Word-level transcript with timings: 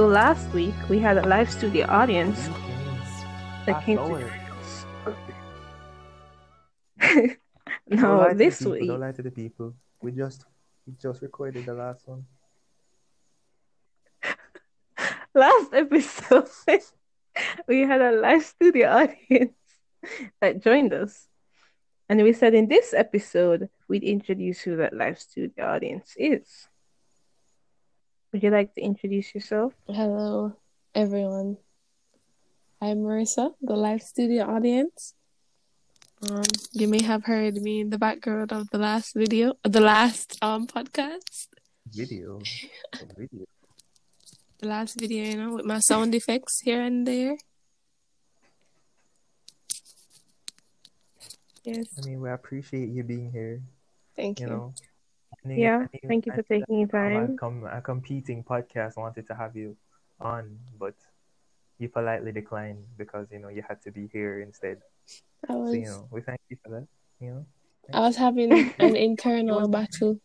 So 0.00 0.06
last 0.06 0.48
week 0.54 0.72
we 0.88 0.98
had 0.98 1.18
a 1.18 1.28
live 1.28 1.52
studio 1.52 1.84
audience 1.86 2.48
that 3.66 3.84
came 3.84 3.98
to. 3.98 4.30
no, 7.86 8.32
this 8.32 8.60
people, 8.60 8.72
week. 8.72 8.88
Don't 8.88 9.00
lie 9.00 9.12
to 9.12 9.20
the 9.20 9.30
people. 9.30 9.74
We 10.00 10.12
just 10.12 10.46
we 10.86 10.94
just 10.98 11.20
recorded 11.20 11.66
the 11.66 11.74
last 11.74 12.08
one. 12.08 12.24
last 15.34 15.74
episode 15.74 16.48
we 17.68 17.80
had 17.82 18.00
a 18.00 18.12
live 18.12 18.42
studio 18.42 18.88
audience 18.88 19.52
that 20.40 20.62
joined 20.62 20.94
us. 20.94 21.28
And 22.08 22.22
we 22.22 22.32
said 22.32 22.54
in 22.54 22.68
this 22.68 22.94
episode 22.94 23.68
we'd 23.86 24.04
introduce 24.04 24.62
who 24.62 24.76
that 24.76 24.94
live 24.94 25.20
studio 25.20 25.66
audience 25.66 26.14
is. 26.16 26.69
Would 28.32 28.42
you 28.42 28.50
like 28.50 28.74
to 28.74 28.80
introduce 28.80 29.34
yourself? 29.34 29.74
Hello, 29.86 30.54
everyone. 30.94 31.56
I'm 32.80 32.98
Marissa, 32.98 33.54
the 33.60 33.74
live 33.74 34.02
studio 34.02 34.44
audience. 34.46 35.14
Um, 36.30 36.42
you 36.72 36.86
may 36.86 37.02
have 37.02 37.24
heard 37.24 37.54
me 37.56 37.80
in 37.80 37.90
the 37.90 37.98
background 37.98 38.52
of 38.52 38.68
the 38.70 38.78
last 38.78 39.14
video, 39.16 39.54
the 39.64 39.80
last 39.80 40.38
um 40.42 40.66
podcast, 40.66 41.48
Video. 41.90 42.38
Video. 43.18 43.44
the 44.60 44.68
last 44.68 45.00
video, 45.00 45.24
you 45.24 45.36
know, 45.36 45.54
with 45.54 45.64
my 45.64 45.80
sound 45.80 46.14
effects 46.14 46.60
here 46.60 46.82
and 46.82 47.06
there. 47.06 47.36
Yes, 51.64 51.86
I 51.98 52.06
mean, 52.06 52.20
we 52.20 52.30
appreciate 52.30 52.88
you 52.90 53.02
being 53.02 53.32
here. 53.32 53.60
thank 54.16 54.40
You 54.40 54.46
you. 54.46 54.52
know. 54.52 54.74
I 55.44 55.48
Yeah, 55.48 55.78
mean, 55.92 56.00
thank 56.06 56.26
you 56.26 56.32
for 56.32 56.42
taking 56.42 56.80
your 56.80 56.88
um, 56.94 57.12
a 57.12 57.26
time. 57.26 57.36
com- 57.36 57.64
a 57.66 57.80
competing 57.80 58.44
podcast 58.44 58.96
wanted 58.96 59.26
to 59.26 59.34
have 59.34 59.56
you 59.56 59.76
on, 60.20 60.58
but 60.78 60.94
you 61.78 61.88
politely 61.88 62.30
declined 62.32 62.84
because 62.98 63.26
you 63.32 63.38
know 63.38 63.48
you 63.48 63.62
had 63.66 63.80
to 63.82 63.90
be 63.90 64.08
here 64.12 64.40
instead. 64.40 64.78
I 65.48 65.54
So 65.54 65.72
you 65.72 65.86
know, 65.88 66.08
we 66.10 66.20
thank 66.20 66.40
you 66.50 66.56
for 66.62 66.70
that. 66.76 66.86
You 67.20 67.28
know, 67.32 67.46
I 67.92 68.00
was 68.00 68.16
having 68.16 68.52
an 68.78 68.96
internal 69.08 69.66
battle. 69.68 70.20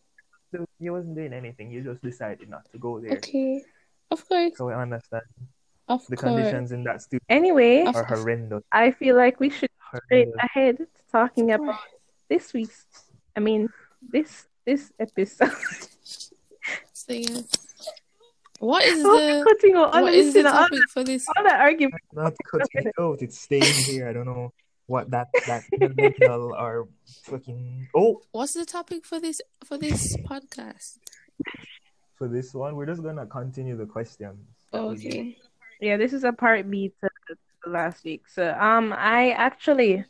so 0.52 0.64
you 0.78 0.92
wasn't 0.92 1.16
doing 1.16 1.32
anything. 1.32 1.70
You 1.70 1.82
just 1.82 2.02
decided 2.02 2.48
not 2.48 2.70
to 2.72 2.78
go 2.78 3.00
there. 3.00 3.16
Okay, 3.16 3.64
of 4.10 4.20
course, 4.28 4.52
So 4.56 4.66
we 4.66 4.74
understand 4.74 5.24
of 5.88 6.06
the 6.08 6.16
course. 6.16 6.20
conditions 6.36 6.72
in 6.72 6.84
that 6.84 7.00
studio 7.02 7.24
Anyway, 7.28 7.84
Of- 7.84 7.96
are 7.96 8.04
horrendous. 8.04 8.62
I 8.70 8.90
feel 8.92 9.16
like 9.16 9.40
we 9.40 9.48
should 9.48 9.70
straight 10.04 10.28
ahead 10.38 10.76
to 10.78 10.86
talking 11.10 11.52
about 11.52 11.80
this 12.28 12.52
week's 12.52 12.84
I 13.34 13.40
mean 13.40 13.68
this 14.02 14.46
this 14.66 14.92
episode. 14.98 15.52
So 16.92 17.12
yes, 17.12 17.44
what 18.58 18.84
is 18.84 19.02
How 19.02 19.16
the 19.16 19.44
cutting 19.46 19.76
out 19.76 19.94
all 19.94 20.02
what 20.02 20.12
of 20.12 20.18
is 20.18 20.26
this, 20.26 20.32
the 20.34 20.38
you 20.40 20.44
know, 20.44 20.50
topic 20.52 20.80
for 20.92 21.04
this? 21.04 21.26
all 21.36 21.44
that 21.44 21.60
argument? 21.60 22.02
not 22.12 22.34
cutting 22.50 22.86
it 22.86 22.94
out. 22.98 23.22
It's 23.22 23.38
staying 23.38 23.62
here. 23.62 24.08
I 24.08 24.12
don't 24.12 24.26
know 24.26 24.52
what 24.86 25.10
that 25.10 25.28
that 25.46 25.62
mental 25.96 26.54
or 26.54 26.88
fucking 27.24 27.88
oh 27.94 28.20
What's 28.32 28.54
the 28.54 28.64
topic 28.64 29.04
for 29.04 29.20
this 29.20 29.40
for 29.64 29.78
this 29.78 30.16
podcast? 30.28 30.98
for 32.16 32.28
this 32.28 32.54
one. 32.54 32.74
We're 32.76 32.86
just 32.86 33.02
gonna 33.02 33.26
continue 33.26 33.76
the 33.76 33.86
questions. 33.86 34.38
that. 34.72 34.78
Okay. 34.78 35.36
Yeah, 35.80 35.96
this 35.98 36.12
is 36.12 36.24
a 36.24 36.32
part 36.32 36.68
B 36.70 36.92
to, 37.02 37.08
to 37.28 37.70
last 37.70 38.04
week. 38.04 38.26
So 38.28 38.56
um 38.58 38.92
I 38.96 39.30
actually 39.32 40.04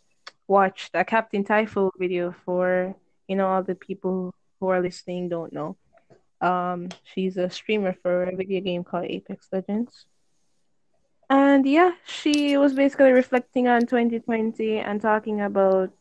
watched 0.46 0.90
a 0.94 1.04
Captain 1.04 1.42
Typhoon 1.44 1.90
video 1.98 2.34
for 2.44 2.94
you 3.28 3.36
know 3.36 3.48
all 3.48 3.62
the 3.62 3.74
people 3.74 4.32
who 4.60 4.68
are 4.68 4.80
listening 4.80 5.28
don't 5.28 5.52
know. 5.52 5.76
Um 6.40 6.88
she's 7.04 7.36
a 7.36 7.48
streamer 7.50 7.94
for 8.02 8.24
a 8.24 8.36
video 8.36 8.60
game 8.60 8.84
called 8.84 9.06
Apex 9.06 9.48
Legends. 9.52 10.06
And 11.28 11.66
yeah, 11.66 11.92
she 12.06 12.56
was 12.56 12.72
basically 12.74 13.10
reflecting 13.10 13.66
on 13.66 13.86
2020 13.86 14.78
and 14.78 15.00
talking 15.00 15.40
about 15.40 15.92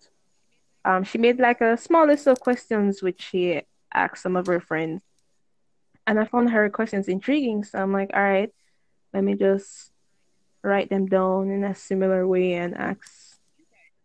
um 0.84 1.04
she 1.04 1.18
made 1.18 1.40
like 1.40 1.62
a 1.62 1.78
small 1.78 2.06
list 2.06 2.28
of 2.28 2.40
questions 2.40 3.02
which 3.02 3.22
she 3.22 3.62
asked 3.94 4.22
some 4.22 4.36
of 4.36 4.48
her 4.48 4.60
friends. 4.60 5.02
And 6.06 6.20
I 6.20 6.26
found 6.26 6.52
her 6.52 6.70
questions 6.70 7.08
intriguing, 7.08 7.64
so 7.64 7.80
I'm 7.80 7.92
like, 7.92 8.12
all 8.14 8.22
right, 8.22 8.54
let 9.12 9.24
me 9.24 9.34
just 9.34 9.92
write 10.62 10.90
them 10.90 11.08
down 11.08 11.50
in 11.50 11.64
a 11.64 11.74
similar 11.74 12.28
way 12.28 12.54
and 12.54 12.76
ask 12.76 13.40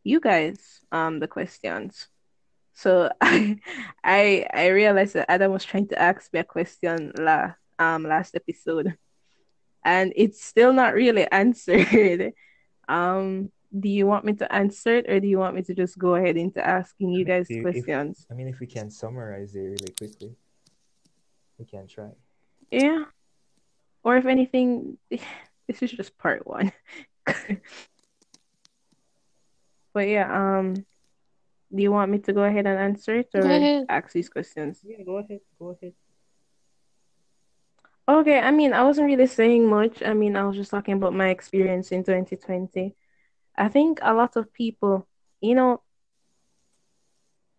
you 0.04 0.20
guys 0.20 0.80
um 0.92 1.18
the 1.20 1.28
questions. 1.28 2.08
So 2.80 3.10
I 3.20 3.58
I 4.04 4.46
I 4.52 4.66
realized 4.68 5.12
that 5.14 5.30
Adam 5.30 5.52
was 5.52 5.64
trying 5.64 5.88
to 5.88 6.00
ask 6.00 6.32
me 6.32 6.40
a 6.40 6.44
question 6.44 7.12
la 7.18 7.52
um 7.78 8.04
last 8.04 8.34
episode, 8.34 8.96
and 9.84 10.12
it's 10.16 10.42
still 10.42 10.72
not 10.72 10.94
really 10.94 11.30
answered. 11.44 12.32
Um, 12.88 13.52
do 13.78 13.88
you 13.88 14.06
want 14.06 14.24
me 14.24 14.32
to 14.40 14.50
answer 14.52 14.96
it, 14.96 15.10
or 15.10 15.20
do 15.20 15.28
you 15.28 15.38
want 15.38 15.54
me 15.54 15.62
to 15.62 15.74
just 15.74 15.98
go 15.98 16.14
ahead 16.14 16.36
into 16.36 16.64
asking 16.66 17.10
you 17.12 17.24
guys 17.24 17.46
If- 17.50 17.58
if- 17.58 17.62
questions? 17.62 18.26
I 18.30 18.34
mean, 18.34 18.48
if 18.48 18.58
we 18.60 18.66
can 18.66 18.90
summarize 18.90 19.54
it 19.54 19.60
really 19.60 19.92
quickly, 19.96 20.34
we 21.58 21.66
can 21.66 21.86
try. 21.86 22.10
Yeah. 22.70 23.04
Or 24.02 24.16
if 24.16 24.24
anything, 24.24 24.96
this 25.68 25.82
is 25.82 25.92
just 25.92 26.16
part 26.16 26.46
one. 26.46 26.72
But 29.92 30.06
yeah, 30.06 30.30
um, 30.30 30.86
do 31.74 31.82
you 31.82 31.92
want 31.92 32.10
me 32.10 32.18
to 32.18 32.32
go 32.32 32.42
ahead 32.42 32.66
and 32.66 32.78
answer 32.78 33.16
it 33.16 33.30
or 33.34 33.44
ask 33.88 34.12
these 34.12 34.28
questions? 34.28 34.80
Yeah, 34.84 35.02
go 35.04 35.18
ahead. 35.18 35.40
Go 35.58 35.70
ahead. 35.70 35.92
Okay, 38.08 38.40
I 38.40 38.50
mean, 38.50 38.72
I 38.72 38.82
wasn't 38.82 39.06
really 39.06 39.26
saying 39.28 39.68
much. 39.68 40.02
I 40.02 40.14
mean, 40.14 40.36
I 40.36 40.44
was 40.44 40.56
just 40.56 40.70
talking 40.70 40.94
about 40.94 41.14
my 41.14 41.28
experience 41.28 41.92
in 41.92 42.02
2020. 42.02 42.94
I 43.56 43.68
think 43.68 44.00
a 44.02 44.12
lot 44.12 44.36
of 44.36 44.52
people, 44.52 45.06
you 45.40 45.54
know, 45.54 45.82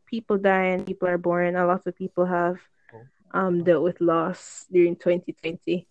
people 0.07 0.37
die 0.37 0.65
and 0.65 0.85
people 0.85 1.07
are 1.07 1.17
born. 1.17 1.55
A 1.55 1.65
lot 1.65 1.87
of 1.87 1.95
people 1.95 2.25
have 2.25 2.57
um 3.33 3.63
dealt 3.63 3.83
with 3.83 4.01
loss 4.01 4.65
during 4.69 4.97
2020. 4.97 5.87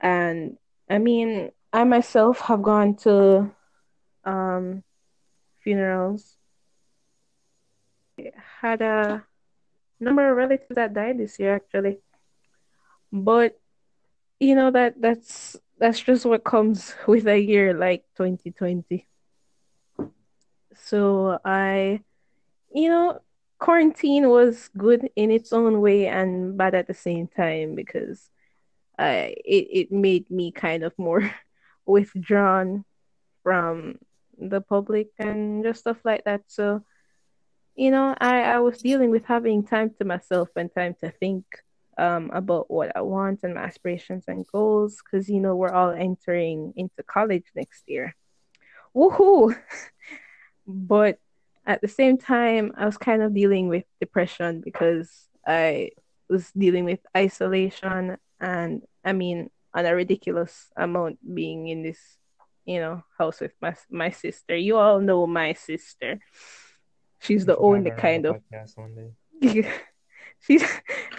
And 0.00 0.56
I 0.88 0.98
mean, 0.98 1.50
I 1.72 1.84
myself 1.84 2.40
have 2.40 2.62
gone 2.62 2.96
to 3.04 3.50
um 4.24 4.82
funerals. 5.60 6.35
Had 8.60 8.82
a 8.82 9.24
number 10.00 10.30
of 10.30 10.36
relatives 10.36 10.74
that 10.74 10.94
died 10.94 11.18
this 11.18 11.38
year 11.38 11.54
actually. 11.56 11.98
But 13.12 13.58
you 14.40 14.54
know 14.54 14.70
that 14.70 15.00
that's 15.00 15.56
that's 15.78 16.00
just 16.00 16.26
what 16.26 16.44
comes 16.44 16.94
with 17.06 17.26
a 17.26 17.38
year 17.38 17.74
like 17.74 18.04
2020. 18.16 19.06
So 20.74 21.38
I 21.44 22.00
you 22.74 22.88
know 22.88 23.20
quarantine 23.58 24.28
was 24.28 24.68
good 24.76 25.08
in 25.16 25.30
its 25.30 25.52
own 25.52 25.80
way 25.80 26.06
and 26.06 26.56
bad 26.56 26.74
at 26.74 26.86
the 26.86 26.94
same 26.94 27.26
time 27.26 27.74
because 27.74 28.30
uh, 28.98 29.28
it 29.44 29.68
it 29.72 29.92
made 29.92 30.30
me 30.30 30.52
kind 30.52 30.82
of 30.82 30.92
more 30.98 31.30
withdrawn 31.86 32.84
from 33.42 33.98
the 34.38 34.60
public 34.60 35.08
and 35.18 35.64
just 35.64 35.80
stuff 35.80 35.98
like 36.04 36.24
that. 36.24 36.42
So, 36.46 36.82
you 37.76 37.90
know, 37.90 38.14
I 38.18 38.42
I 38.42 38.58
was 38.60 38.78
dealing 38.78 39.10
with 39.10 39.24
having 39.26 39.62
time 39.64 39.90
to 39.98 40.04
myself 40.04 40.48
and 40.56 40.72
time 40.74 40.94
to 41.00 41.10
think 41.10 41.44
um 41.98 42.30
about 42.32 42.70
what 42.70 42.94
I 42.96 43.00
want 43.02 43.40
and 43.42 43.54
my 43.54 43.62
aspirations 43.62 44.24
and 44.28 44.46
goals 44.46 45.00
because 45.02 45.28
you 45.30 45.40
know 45.40 45.56
we're 45.56 45.72
all 45.72 45.90
entering 45.90 46.72
into 46.76 47.02
college 47.02 47.44
next 47.54 47.84
year. 47.86 48.14
Woohoo! 48.94 49.56
But 50.68 51.20
at 51.64 51.80
the 51.80 51.88
same 51.88 52.18
time, 52.18 52.72
I 52.76 52.86
was 52.86 52.98
kind 52.98 53.22
of 53.22 53.34
dealing 53.34 53.68
with 53.68 53.84
depression 54.00 54.62
because 54.64 55.28
I 55.46 55.90
was 56.28 56.50
dealing 56.52 56.84
with 56.84 57.00
isolation 57.16 58.16
and 58.40 58.82
I 59.04 59.12
mean 59.12 59.50
on 59.74 59.86
a 59.86 59.94
ridiculous 59.94 60.68
amount 60.76 61.18
being 61.22 61.68
in 61.68 61.82
this, 61.82 62.00
you 62.64 62.80
know, 62.80 63.04
house 63.18 63.40
with 63.40 63.52
my 63.60 63.76
my 63.90 64.10
sister. 64.10 64.56
You 64.56 64.76
all 64.76 65.00
know 65.00 65.26
my 65.26 65.52
sister. 65.52 66.18
She's 67.20 67.44
the 67.44 67.56
only 67.56 67.90
on 67.90 67.96
kind 67.96 68.24
the 68.24 68.30
of 68.30 68.36
podcast 68.36 68.76
one 68.76 68.94
day. 68.94 69.68
she's 70.40 70.64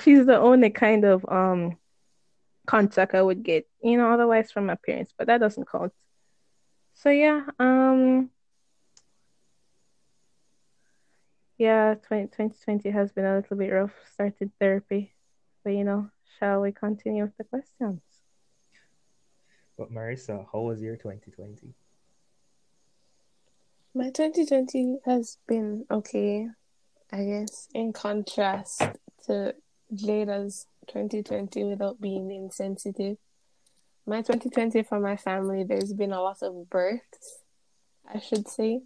she's 0.04 0.26
the 0.26 0.38
only 0.38 0.70
kind 0.70 1.04
of 1.06 1.26
um 1.30 1.78
contact 2.66 3.16
I 3.16 3.22
would 3.22 3.44
get, 3.44 3.68
you 3.82 3.98
know, 3.98 4.12
otherwise 4.12 4.52
from 4.52 4.66
my 4.68 4.76
parents, 4.86 5.14
but 5.18 5.28
that 5.28 5.40
doesn't 5.40 5.70
count. 5.70 5.94
So 6.94 7.10
yeah, 7.10 7.46
um 7.60 8.30
yeah, 11.58 11.96
20, 12.08 12.26
2020 12.28 12.90
has 12.92 13.12
been 13.12 13.26
a 13.26 13.36
little 13.38 13.58
bit 13.58 13.72
rough. 13.72 13.94
Started 14.14 14.52
therapy. 14.60 15.14
But 15.64 15.72
you 15.72 15.84
know, 15.84 16.10
shall 16.40 16.62
we 16.62 16.72
continue 16.72 17.24
with 17.24 17.38
the 17.38 17.44
questions? 17.44 18.02
But 19.78 19.92
Marissa, 19.92 20.46
how 20.52 20.62
was 20.62 20.82
your 20.82 20.96
2020? 20.96 21.74
My 23.98 24.12
2020 24.12 25.00
has 25.06 25.40
been 25.48 25.84
okay, 25.90 26.48
I 27.12 27.24
guess, 27.24 27.68
in 27.74 27.94
contrast 27.94 28.80
to 29.26 29.56
Jada's 29.92 30.68
2020 30.90 31.64
without 31.64 32.00
being 32.00 32.30
insensitive. 32.30 33.18
my 34.06 34.18
2020 34.22 34.84
for 34.84 35.00
my 35.00 35.16
family, 35.18 35.64
there's 35.64 35.94
been 35.94 36.14
a 36.14 36.22
lot 36.22 36.44
of 36.44 36.70
births, 36.70 37.40
I 38.08 38.20
should 38.20 38.48
say. 38.48 38.82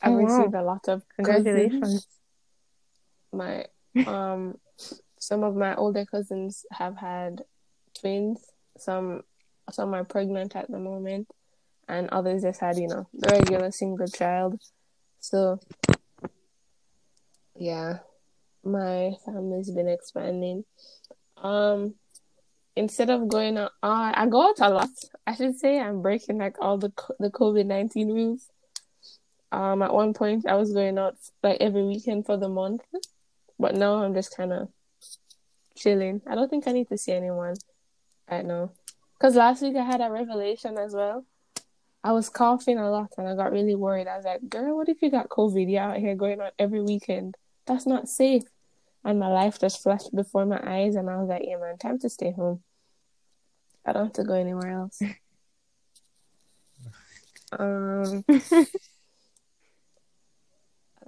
I've 0.00 0.12
Oh, 0.12 0.18
wow. 0.20 0.24
received 0.38 0.54
a 0.54 0.62
lot 0.62 0.86
of. 0.86 1.02
Congratulations. 1.16 2.06
My 3.32 3.66
um, 4.06 4.56
some 5.18 5.42
of 5.42 5.56
my 5.56 5.74
older 5.74 6.06
cousins 6.06 6.64
have 6.70 6.96
had 6.96 7.42
twins. 8.00 8.38
Some 8.78 9.22
some 9.72 9.94
are 9.94 10.04
pregnant 10.04 10.54
at 10.54 10.70
the 10.70 10.78
moment, 10.78 11.26
and 11.88 12.08
others 12.10 12.42
just 12.42 12.60
had 12.60 12.76
you 12.76 12.88
know 12.88 13.08
the 13.14 13.28
regular 13.28 13.70
single 13.70 14.06
child. 14.06 14.60
So 15.20 15.60
yeah, 17.54 17.98
my 18.64 19.12
family's 19.24 19.70
been 19.70 19.88
expanding. 19.88 20.64
Um, 21.38 21.94
instead 22.74 23.10
of 23.10 23.28
going 23.28 23.56
out, 23.58 23.72
uh, 23.82 24.12
I 24.14 24.26
go 24.26 24.48
out 24.48 24.60
a 24.60 24.70
lot. 24.70 24.88
I 25.26 25.34
should 25.34 25.58
say 25.58 25.80
I'm 25.80 26.02
breaking 26.02 26.38
like 26.38 26.56
all 26.60 26.78
the 26.78 26.92
the 27.18 27.30
COVID 27.30 27.66
nineteen 27.66 28.08
rules. 28.08 28.50
Um, 29.52 29.80
at 29.82 29.94
one 29.94 30.12
point 30.12 30.46
I 30.46 30.54
was 30.54 30.72
going 30.72 30.98
out 30.98 31.16
like 31.42 31.58
every 31.60 31.84
weekend 31.84 32.26
for 32.26 32.36
the 32.36 32.48
month, 32.48 32.82
but 33.58 33.74
now 33.74 34.02
I'm 34.02 34.14
just 34.14 34.36
kind 34.36 34.52
of 34.52 34.68
chilling. 35.76 36.20
I 36.26 36.34
don't 36.34 36.50
think 36.50 36.66
I 36.66 36.72
need 36.72 36.88
to 36.88 36.98
see 36.98 37.12
anyone 37.12 37.54
right 38.30 38.44
now. 38.44 38.72
Cause 39.18 39.36
last 39.36 39.62
week 39.62 39.76
I 39.76 39.84
had 39.84 40.00
a 40.02 40.10
revelation 40.10 40.76
as 40.76 40.92
well. 40.92 41.24
I 42.06 42.12
was 42.12 42.28
coughing 42.28 42.78
a 42.78 42.88
lot 42.88 43.14
and 43.18 43.26
I 43.26 43.34
got 43.34 43.50
really 43.50 43.74
worried. 43.74 44.06
I 44.06 44.14
was 44.14 44.24
like, 44.24 44.48
"Girl, 44.48 44.76
what 44.76 44.88
if 44.88 45.02
you 45.02 45.10
got 45.10 45.28
COVID? 45.28 45.68
You're 45.68 45.82
out 45.82 45.96
here 45.96 46.14
going 46.14 46.40
on 46.40 46.52
every 46.56 46.80
weekend. 46.80 47.36
That's 47.66 47.84
not 47.84 48.08
safe." 48.08 48.44
And 49.02 49.18
my 49.18 49.26
life 49.26 49.58
just 49.58 49.82
flashed 49.82 50.14
before 50.14 50.46
my 50.46 50.60
eyes, 50.64 50.94
and 50.94 51.10
I 51.10 51.16
was 51.16 51.28
like, 51.28 51.42
"Yeah, 51.44 51.56
man, 51.56 51.78
time 51.78 51.98
to 51.98 52.08
stay 52.08 52.30
home. 52.30 52.62
I 53.84 53.92
don't 53.92 54.04
have 54.04 54.12
to 54.20 54.22
go 54.22 54.34
anywhere 54.34 54.70
else." 54.70 55.00
um, 57.58 58.24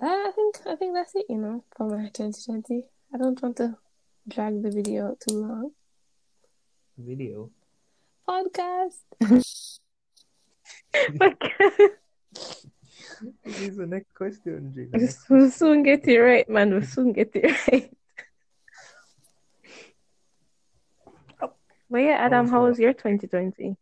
I 0.03 0.33
think 0.35 0.67
I 0.67 0.75
think 0.75 0.95
that's 0.95 1.15
it. 1.15 1.27
You 1.29 1.39
know, 1.39 1.65
for 1.77 1.89
my 1.89 2.09
2020. 2.09 2.87
I 3.15 3.19
don't 3.19 3.41
want 3.41 3.57
to 3.59 3.79
drag 4.27 4.65
the 4.65 4.73
video 4.73 5.11
out 5.11 5.21
too 5.21 5.37
long. 5.37 5.71
Video. 6.97 7.51
Podcast. 8.29 9.05
Here's 13.45 13.77
the 13.77 13.87
next 13.87 14.15
question, 14.15 14.73
next 14.93 15.29
We'll 15.29 15.51
soon 15.51 15.83
get 15.83 16.07
it 16.07 16.19
right, 16.21 16.49
man. 16.49 16.71
We'll 16.71 16.83
soon 16.83 17.13
get 17.13 17.31
it 17.35 17.51
right. 17.73 17.91
Oh, 21.41 21.53
But 21.91 21.99
yeah, 21.99 22.19
Adam, 22.21 22.45
was 22.45 22.51
how 22.51 22.65
was 22.65 22.79
your 22.79 22.93
2020? 22.93 23.77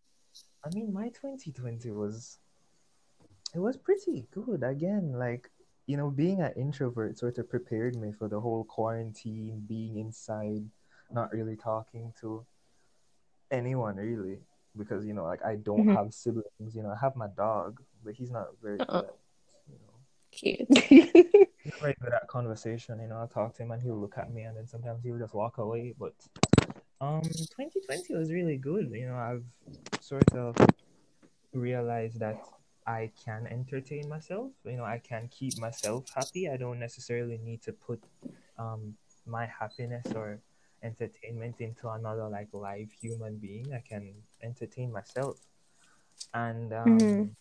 I 0.65 0.69
mean, 0.75 0.93
my 0.93 1.09
2020 1.09 1.91
was 1.91 2.39
it 3.55 3.59
was 3.59 3.77
pretty 3.77 4.27
good. 4.33 4.63
Again, 4.63 5.13
like 5.13 5.51
you 5.87 5.97
know, 5.97 6.11
being 6.11 6.41
an 6.41 6.53
introvert 6.57 7.19
sort 7.19 7.39
of 7.39 7.49
prepared 7.49 7.97
me 7.97 8.13
for 8.13 8.29
the 8.29 8.41
whole 8.41 8.65
quarantine, 8.65 9.65
being 9.69 9.99
inside, 9.99 10.65
not 11.11 11.33
really 11.33 11.57
talking 11.57 12.13
to 12.21 12.45
anyone 13.51 13.97
really, 13.97 14.41
because 14.77 15.05
you 15.07 15.15
know, 15.15 15.25
like 15.25 15.45
I 15.45 15.57
don't 15.57 15.87
Mhm. 15.87 15.95
have 15.97 16.13
siblings. 16.15 16.75
You 16.75 16.83
know, 16.83 16.91
I 16.91 16.99
have 17.01 17.17
my 17.17 17.29
dog, 17.29 17.83
but 18.05 18.15
he's 18.15 18.31
not 18.31 18.49
very 18.63 18.79
good 18.79 18.89
Uh-uh. 18.89 18.99
at 18.99 19.17
you 19.69 19.79
know 19.81 19.95
Cute. 20.33 20.69
he's 21.65 21.73
very 21.81 21.95
good 22.01 22.13
at 22.13 22.27
conversation. 22.29 23.01
You 23.01 23.09
know, 23.09 23.17
I'll 23.17 23.29
talk 23.29 23.55
to 23.57 23.63
him 23.63 23.71
and 23.73 23.83
he'll 23.83 23.99
look 24.01 24.19
at 24.19 24.33
me, 24.33 24.43
and 24.43 24.57
then 24.57 24.67
sometimes 24.67 25.03
he'll 25.03 25.19
just 25.19 25.35
walk 25.35 25.59
away. 25.59 25.95
But 25.99 26.15
um, 27.01 27.23
2020 27.23 28.15
was 28.15 28.33
really 28.33 28.57
good. 28.57 28.91
You 28.93 29.09
know, 29.09 29.17
I've 29.17 29.45
sort 30.01 30.31
of 30.35 30.57
realized 31.53 32.21
that 32.21 32.39
I 32.87 33.11
can 33.25 33.47
entertain 33.47 34.09
myself. 34.09 34.51
You 34.65 34.77
know, 34.77 34.85
I 34.85 34.99
can 34.99 35.29
keep 35.29 35.59
myself 35.59 36.05
happy. 36.15 36.49
I 36.49 36.57
don't 36.57 36.79
necessarily 36.79 37.39
need 37.39 37.63
to 37.63 37.73
put 37.73 38.01
um 38.59 38.95
my 39.27 39.47
happiness 39.47 40.07
or 40.15 40.39
entertainment 40.87 41.61
into 41.61 41.89
another 41.91 42.29
like 42.29 42.49
live 42.53 42.91
human 43.03 43.39
being. 43.39 43.73
I 43.75 43.83
can 43.89 44.23
entertain 44.43 44.93
myself, 44.93 45.37
and 46.35 46.73
um, 46.73 47.05
Mhm. 47.05 47.37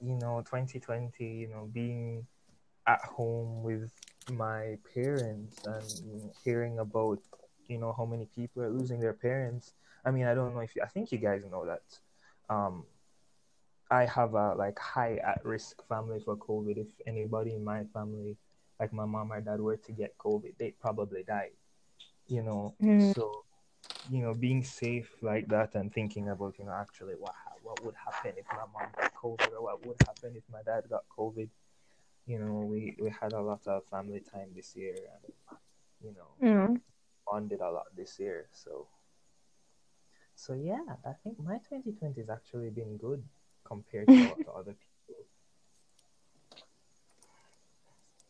you 0.00 0.16
know, 0.16 0.42
2020. 0.48 1.24
You 1.24 1.48
know, 1.48 1.68
being 1.72 2.26
at 2.86 3.00
home 3.04 3.62
with 3.62 3.90
my 4.28 4.78
parents 4.94 5.64
and 5.64 6.30
hearing 6.44 6.78
about 6.78 7.20
you 7.68 7.78
know 7.78 7.92
how 7.96 8.06
many 8.06 8.26
people 8.26 8.62
are 8.62 8.70
losing 8.70 9.00
their 9.00 9.14
parents. 9.14 9.74
I 10.04 10.10
mean, 10.10 10.26
I 10.26 10.34
don't 10.34 10.54
know 10.54 10.60
if 10.60 10.76
you, 10.76 10.82
I 10.82 10.88
think 10.88 11.12
you 11.12 11.18
guys 11.18 11.42
know 11.50 11.66
that. 11.66 11.86
Um, 12.54 12.84
I 13.90 14.06
have 14.06 14.34
a 14.34 14.54
like 14.54 14.78
high 14.78 15.16
at 15.16 15.44
risk 15.44 15.86
family 15.88 16.20
for 16.20 16.36
COVID. 16.36 16.76
If 16.78 16.88
anybody 17.06 17.54
in 17.54 17.64
my 17.64 17.84
family, 17.84 18.36
like 18.80 18.92
my 18.92 19.04
mom 19.06 19.32
or 19.32 19.40
dad, 19.40 19.60
were 19.60 19.76
to 19.76 19.92
get 19.92 20.18
COVID, 20.18 20.56
they'd 20.58 20.80
probably 20.80 21.24
die. 21.24 21.50
You 22.28 22.42
know, 22.42 22.74
Mhm. 22.80 23.12
so 23.14 23.44
you 24.10 24.22
know, 24.22 24.34
being 24.34 24.62
safe 24.64 25.10
like 25.22 25.48
that 25.48 25.74
and 25.74 25.92
thinking 25.92 26.28
about 26.28 26.58
you 26.58 26.64
know 26.64 26.72
actually 26.72 27.14
what 27.14 27.34
ha- 27.34 27.58
what 27.62 27.84
would 27.84 27.94
happen 27.96 28.32
if 28.38 28.46
my 28.52 28.64
mom 28.72 28.90
got 28.96 29.14
COVID 29.14 29.52
or 29.52 29.62
what 29.62 29.86
would 29.86 29.96
happen 30.06 30.34
if 30.36 30.44
my 30.50 30.62
dad 30.62 30.84
got 30.88 31.04
COVID. 31.16 31.48
You 32.26 32.38
know, 32.38 32.60
we 32.70 32.96
we 33.00 33.10
had 33.10 33.32
a 33.32 33.40
lot 33.40 33.66
of 33.66 33.84
family 33.86 34.20
time 34.20 34.50
this 34.54 34.76
year, 34.76 34.94
and 34.96 35.32
you 36.02 36.12
know, 36.12 36.30
Mm. 36.42 36.80
bonded 37.26 37.60
a 37.60 37.70
lot 37.70 37.86
this 37.96 38.18
year. 38.18 38.48
So, 38.52 38.88
so 40.34 40.52
yeah, 40.54 40.96
I 41.04 41.12
think 41.12 41.38
my 41.40 41.58
2020 41.58 42.20
has 42.20 42.28
actually 42.30 42.70
been 42.70 42.96
good 42.96 43.22
compared 43.64 44.12
to 44.14 44.24
a 44.24 44.28
lot 44.28 44.40
of 44.46 44.54
other 44.56 44.74
people. 44.74 45.24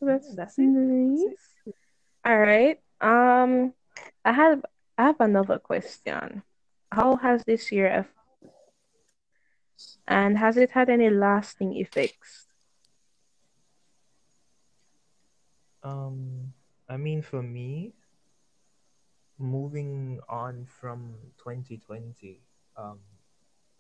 That's 0.01 0.35
that's 0.35 0.59
nice. 0.59 1.25
It. 1.25 1.39
All 2.25 2.39
right. 2.39 2.81
Um, 3.01 3.73
I 4.25 4.33
have 4.33 4.65
I 4.99 5.05
have 5.05 5.21
another 5.21 5.59
question. 5.59 6.43
How 6.93 7.17
has 7.17 7.45
this 7.45 7.73
year 7.73 7.89
aff- 7.89 8.15
and 10.07 10.39
has 10.39 10.57
it 10.57 10.71
had 10.73 10.89
any 10.91 11.11
lasting 11.11 11.75
effects? 11.77 12.47
Um, 15.83 16.53
I 16.89 16.97
mean, 16.97 17.23
for 17.23 17.43
me, 17.43 17.95
moving 19.39 20.21
on 20.29 20.67
from 20.67 21.15
2020, 21.39 22.41
um, 22.77 23.01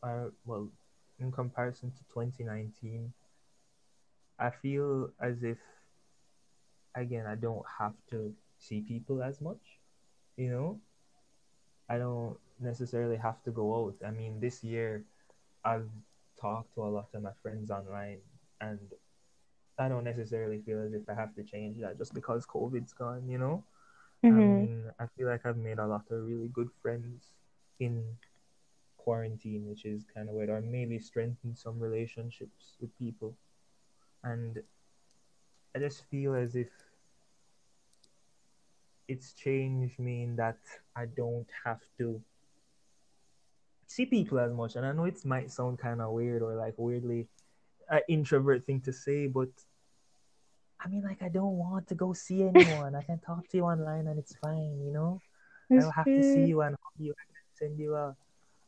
I 0.02 0.26
well, 0.44 0.70
in 1.18 1.30
comparison 1.32 1.92
to 1.92 2.04
2019, 2.12 3.12
I 4.38 4.50
feel 4.50 5.10
as 5.20 5.42
if 5.42 5.58
again 6.94 7.26
I 7.26 7.34
don't 7.36 7.64
have 7.78 7.94
to 8.10 8.34
see 8.58 8.80
people 8.80 9.22
as 9.22 9.40
much, 9.40 9.81
you 10.36 10.50
know. 10.50 10.80
I 11.88 11.98
don't 11.98 12.38
necessarily 12.60 13.16
have 13.16 13.42
to 13.44 13.50
go 13.50 13.86
out. 13.86 13.96
I 14.04 14.10
mean, 14.10 14.40
this 14.40 14.64
year 14.64 15.04
I've 15.64 15.90
talked 16.40 16.74
to 16.74 16.82
a 16.84 16.90
lot 16.90 17.10
of 17.14 17.22
my 17.22 17.32
friends 17.42 17.70
online, 17.70 18.22
and 18.60 18.94
I 19.78 19.88
don't 19.88 20.04
necessarily 20.04 20.60
feel 20.62 20.80
as 20.82 20.94
if 20.94 21.08
I 21.08 21.14
have 21.14 21.34
to 21.36 21.44
change 21.44 21.80
that 21.80 21.98
just 21.98 22.14
because 22.14 22.46
COVID's 22.46 22.92
gone, 22.94 23.28
you 23.28 23.38
know. 23.38 23.64
I 24.30 24.40
Mhm. 24.40 24.42
mean, 24.42 24.92
I 24.98 25.06
feel 25.16 25.28
like 25.28 25.46
I've 25.46 25.56
made 25.58 25.78
a 25.78 25.86
lot 25.86 26.10
of 26.10 26.24
really 26.26 26.48
good 26.48 26.70
friends 26.82 27.32
in 27.80 28.18
quarantine, 28.96 29.68
which 29.68 29.84
is 29.84 30.04
kind 30.04 30.28
of 30.28 30.34
weird, 30.34 30.50
or 30.50 30.60
maybe 30.60 30.98
strengthened 30.98 31.58
some 31.58 31.80
relationships 31.80 32.76
with 32.80 32.96
people. 32.98 33.36
And 34.24 34.62
I 35.74 35.80
just 35.80 36.04
feel 36.04 36.34
as 36.34 36.56
if 36.56 36.70
it's 39.08 39.32
changed 39.32 39.98
me 39.98 40.22
in 40.24 40.36
that 40.36 40.58
I 40.96 41.06
don't 41.06 41.48
have 41.64 41.80
to 41.98 42.22
see 43.86 44.06
people 44.06 44.38
as 44.40 44.52
much. 44.52 44.76
And 44.76 44.86
I 44.86 44.92
know 44.92 45.04
it 45.04 45.24
might 45.24 45.50
sound 45.50 45.78
kind 45.78 46.00
of 46.00 46.12
weird 46.12 46.42
or 46.42 46.54
like 46.54 46.74
weirdly 46.76 47.28
an 47.90 48.00
introvert 48.08 48.64
thing 48.64 48.80
to 48.82 48.92
say, 48.92 49.26
but 49.26 49.48
I 50.84 50.88
mean, 50.88 51.02
like, 51.02 51.22
I 51.22 51.28
don't 51.28 51.56
want 51.58 51.86
to 51.88 51.94
go 51.94 52.12
see 52.12 52.42
anyone. 52.54 52.94
I 52.94 53.02
can 53.02 53.18
talk 53.18 53.48
to 53.48 53.56
you 53.56 53.64
online 53.64 54.06
and 54.08 54.18
it's 54.18 54.34
fine, 54.36 54.80
you 54.84 54.92
know? 54.92 55.20
I 55.70 55.80
don't 55.80 55.92
have 55.92 56.06
to 56.06 56.22
see 56.22 56.40
you 56.40 56.60
and 56.62 56.74
hug 56.82 56.92
you. 56.98 57.12
I 57.12 57.24
can 57.32 57.44
send 57.54 57.78
you 57.78 57.94
a, 57.94 58.16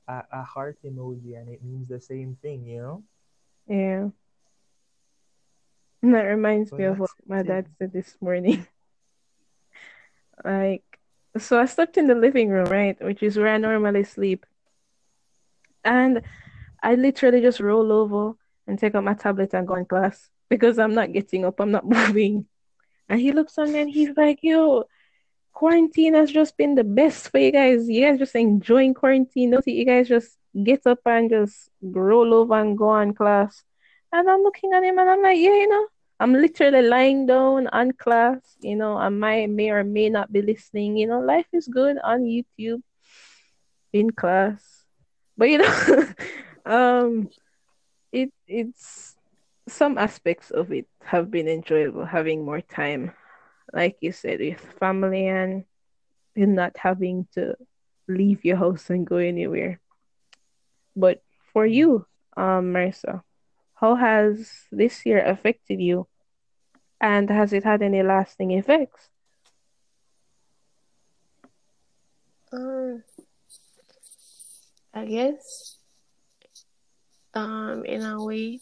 a, 0.09 0.25
a 0.33 0.43
heart 0.43 0.79
emoji 0.85 1.37
and 1.39 1.49
it 1.49 1.63
means 1.63 1.89
the 1.89 2.01
same 2.01 2.37
thing, 2.41 2.65
you 2.67 2.81
know? 2.81 3.03
Yeah. 3.67 4.09
And 6.03 6.15
that 6.15 6.23
reminds 6.23 6.71
So 6.71 6.77
me 6.77 6.85
of 6.85 6.99
what 6.99 7.11
my 7.27 7.43
dad 7.43 7.67
said 7.79 7.93
this 7.93 8.17
morning. 8.21 8.67
Like, 10.45 10.85
so 11.39 11.61
I 11.61 11.67
slept 11.67 11.97
in 11.97 12.07
the 12.07 12.15
living 12.15 12.49
room, 12.49 12.67
right, 12.67 12.97
which 13.03 13.23
is 13.23 13.37
where 13.37 13.49
I 13.49 13.59
normally 13.59 14.05
sleep. 14.05 14.47
And 15.85 16.23
I 16.83 16.95
literally 16.95 17.41
just 17.41 17.61
roll 17.61 17.93
over 17.93 18.35
and 18.67 18.79
take 18.79 18.95
out 18.95 19.05
my 19.05 19.15
tablet 19.15 19.55
and 19.55 19.67
go 19.67 19.75
in 19.75 19.85
class 19.85 20.31
because 20.49 20.79
I'm 20.79 20.95
not 20.95 21.13
getting 21.13 21.45
up, 21.45 21.61
I'm 21.61 21.71
not 21.71 21.89
moving. 21.89 22.47
And 23.09 23.21
he 23.21 23.33
looks 23.33 23.59
at 23.59 23.69
me 23.69 23.81
and 23.81 23.91
he's 23.91 24.17
like, 24.17 24.39
Yo, 24.43 24.85
quarantine 25.53 26.15
has 26.15 26.31
just 26.31 26.57
been 26.57 26.75
the 26.75 26.85
best 26.85 27.31
for 27.31 27.39
you 27.39 27.53
guys. 27.53 27.89
You 27.89 28.07
guys 28.07 28.19
just 28.19 28.35
enjoying 28.35 28.95
quarantine. 28.95 29.51
Don't 29.51 29.67
you 29.67 29.85
guys 29.85 30.09
just 30.09 30.37
get 30.63 30.87
up 30.87 31.01
and 31.07 31.31
just 31.31 31.71
roll 31.83 32.35
over 32.35 32.55
and 32.55 32.77
go 32.77 32.89
on 32.89 33.15
class? 33.15 33.63
And 34.13 34.29
I'm 34.29 34.43
looking 34.43 34.73
at 34.73 34.83
him 34.83 34.99
and 34.99 35.11
I'm 35.11 35.23
like, 35.23 35.39
yeah, 35.39 35.55
you 35.55 35.69
know, 35.69 35.87
I'm 36.25 36.33
literally 36.33 36.81
lying 36.81 37.27
down 37.27 37.67
on 37.69 37.93
class. 37.93 38.57
You 38.63 38.77
know, 38.77 38.97
I 38.97 39.11
might 39.11 39.51
may 39.51 39.69
or 39.69 39.85
may 39.85 40.09
not 40.09 40.33
be 40.33 40.41
listening. 40.41 40.97
You 40.97 41.07
know, 41.07 41.21
life 41.21 41.45
is 41.53 41.69
good 41.69 41.99
on 42.03 42.23
YouTube 42.23 42.81
in 43.93 44.11
class. 44.11 44.87
But 45.37 45.51
you 45.51 45.59
know, 45.59 46.05
um 46.65 47.29
it 48.11 48.33
it's 48.49 49.17
some 49.69 49.99
aspects 49.99 50.51
of 50.51 50.73
it 50.73 50.87
have 51.05 51.31
been 51.31 51.47
enjoyable 51.47 52.07
having 52.07 52.43
more 52.43 52.63
time 52.63 53.13
like 53.75 53.97
you 54.01 54.13
said 54.13 54.41
with 54.41 54.61
family 54.81 55.27
and 55.29 55.65
not 56.37 56.77
having 56.79 57.27
to 57.35 57.55
leave 58.09 58.45
your 58.45 58.57
house 58.57 58.91
and 58.91 59.07
go 59.07 59.17
anywhere 59.17 59.81
but 60.97 61.23
for 61.53 61.67
you 61.67 62.07
um 62.37 62.73
marissa 62.73 63.23
how 63.75 63.95
has 63.95 64.67
this 64.73 65.07
year 65.07 65.25
affected 65.25 65.81
you 65.81 66.07
and 67.01 67.31
has 67.31 67.53
it 67.53 67.65
had 67.65 67.83
any 67.83 68.03
lasting 68.03 68.51
effects 68.51 69.11
Um, 72.53 73.03
I 74.95 75.05
guess, 75.07 75.79
um, 77.35 77.85
in 77.85 78.03
a 78.03 78.23
way, 78.23 78.61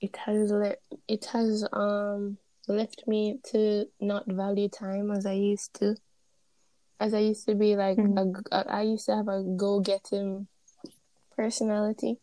it 0.00 0.16
has 0.16 0.50
let 0.50 0.80
it 1.08 1.26
has 1.26 1.66
um 1.72 2.38
left 2.68 3.04
me 3.06 3.38
to 3.44 3.86
not 4.00 4.26
value 4.26 4.68
time 4.68 5.10
as 5.10 5.26
I 5.26 5.32
used 5.32 5.74
to. 5.74 5.96
As 7.00 7.14
I 7.14 7.20
used 7.20 7.46
to 7.46 7.54
be 7.54 7.76
like 7.76 7.98
Mhm. 7.98 8.16
a, 8.16 8.56
a- 8.56 8.70
I 8.70 8.82
used 8.82 9.06
to 9.06 9.16
have 9.16 9.28
a 9.28 9.42
go 9.42 9.80
getting 9.80 10.48
personality. 11.36 12.18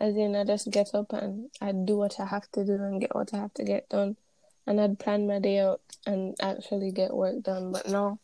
As 0.00 0.16
in, 0.16 0.34
I 0.34 0.44
just 0.44 0.70
get 0.70 0.94
up 0.94 1.12
and 1.12 1.50
I 1.60 1.72
do 1.72 1.98
what 1.98 2.18
I 2.18 2.24
have 2.24 2.50
to 2.52 2.64
do 2.64 2.72
and 2.72 3.02
get 3.02 3.14
what 3.14 3.34
I 3.34 3.36
have 3.36 3.52
to 3.54 3.64
get 3.64 3.90
done, 3.90 4.16
and 4.66 4.80
I'd 4.80 4.98
plan 4.98 5.26
my 5.26 5.38
day 5.38 5.58
out 5.58 5.82
and 6.06 6.34
actually 6.40 6.90
get 6.90 7.14
work 7.14 7.42
done. 7.42 7.70
But 7.70 7.86
now 7.86 8.18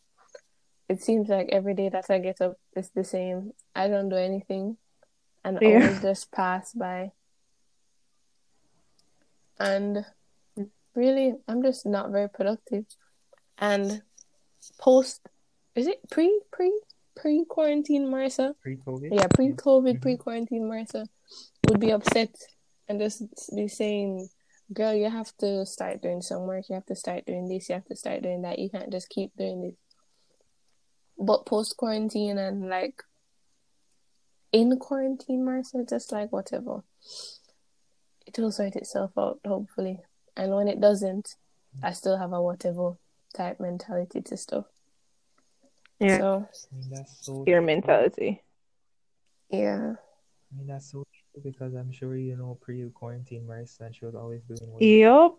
it 0.88 1.02
seems 1.02 1.28
like 1.28 1.50
every 1.52 1.75
day 1.75 1.90
that 1.90 2.06
I 2.09 2.18
get 2.18 2.40
up 2.40 2.59
is 2.75 2.88
the 2.95 3.04
same. 3.04 3.52
I 3.75 3.88
don't 3.88 4.09
do 4.09 4.16
anything, 4.16 4.78
and 5.45 5.59
Yeah. 5.61 5.85
hours 5.85 6.00
just 6.00 6.33
pass 6.33 6.73
by. 6.73 7.12
And 9.61 10.06
really, 10.95 11.35
I'm 11.47 11.62
just 11.62 11.85
not 11.85 12.11
very 12.11 12.30
productive. 12.30 12.87
And 13.59 14.02
post, 14.78 15.21
is 15.75 15.87
it 15.87 16.00
pre 16.09 16.40
pre 16.50 16.73
pre 17.14 17.45
quarantine, 17.45 18.06
Marissa? 18.06 18.54
Pre-COVID. 18.62 19.12
Yeah, 19.12 19.26
pre 19.28 19.52
COVID, 19.52 19.97
Mhm. 19.97 20.02
pre 20.02 20.16
quarantine, 20.16 20.62
Marissa 20.62 21.06
would 21.67 21.81
be 21.81 21.91
upset 21.91 22.35
and 22.89 23.01
just 23.01 23.23
be 23.55 23.69
saying, 23.69 24.29
"Girl, 24.73 24.95
you 24.95 25.11
have 25.11 25.37
to 25.39 25.67
start 25.67 26.03
doing 26.03 26.23
some 26.23 26.47
work. 26.47 26.69
You 26.69 26.75
have 26.75 26.87
to 26.87 26.97
start 26.97 27.27
doing 27.27 27.49
this. 27.49 27.69
You 27.69 27.75
have 27.75 27.85
to 27.87 27.97
start 27.97 28.23
doing 28.23 28.43
that. 28.43 28.59
You 28.59 28.71
can't 28.71 28.91
just 28.91 29.09
keep 29.09 29.37
doing 29.37 29.63
this." 29.63 29.75
But 31.19 31.47
post 31.47 31.77
quarantine 31.77 32.39
and 32.39 32.69
like 32.69 33.03
in 34.53 34.77
quarantine, 34.79 35.45
Marissa, 35.45 35.89
just 35.89 36.13
like 36.13 36.33
whatever, 36.33 36.83
it 38.27 38.39
will 38.39 38.53
sort 38.53 38.77
itself 38.77 39.13
out 39.19 39.41
hopefully. 39.47 40.01
And 40.37 40.55
when 40.55 40.69
it 40.69 40.81
doesn't, 40.81 41.37
I 41.83 41.93
still 41.93 42.19
have 42.19 42.33
a 42.33 42.43
whatever 42.43 42.97
type 43.35 43.61
mentality 43.61 44.21
to 44.23 44.37
stuff. 44.37 44.67
Yeah. 45.99 46.19
So 46.19 46.49
I 46.73 46.77
mean, 46.77 46.91
that's 46.91 47.25
so 47.25 47.45
your 47.47 47.59
true. 47.61 47.67
mentality 47.67 48.43
yeah, 49.51 49.95
I 50.53 50.57
mean, 50.57 50.67
that's 50.67 50.91
so 50.91 51.05
true 51.05 51.16
because 51.43 51.75
I'm 51.75 51.93
sure 51.93 52.16
you 52.16 52.37
know 52.37 52.59
pre-quarantine 52.61 53.47
Marissa, 53.49 53.81
and 53.83 53.95
she 53.95 54.05
was 54.05 54.14
always 54.14 54.43
doing 54.43 54.71
work. 54.71 54.83
yup 54.83 55.38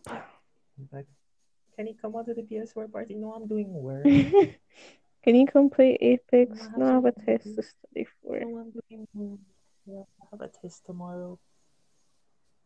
Like, 0.92 1.08
can 1.76 1.88
you 1.88 1.96
come 2.02 2.16
out 2.16 2.26
to 2.26 2.34
the 2.34 2.42
PS4 2.42 2.92
party? 2.92 3.16
No, 3.16 3.34
I'm 3.34 3.48
doing 3.48 3.72
work. 3.72 4.04
can 5.24 5.36
you 5.36 5.46
come 5.46 5.70
play 5.70 5.98
apex 6.02 6.58
No, 6.58 6.62
I 6.62 6.64
have 6.64 6.78
no 6.78 6.86
i 6.86 6.94
have 6.94 7.06
a 7.06 7.12
test 7.12 7.56
to 7.56 7.64
study 7.64 8.08
for 8.22 8.40
No, 8.40 8.58
I'm 8.58 8.72
doing 8.72 9.08
work. 9.14 9.40
Yeah, 9.86 10.04
I 10.22 10.26
have 10.32 10.42
a 10.42 10.50
test 10.62 10.86
tomorrow. 10.86 11.40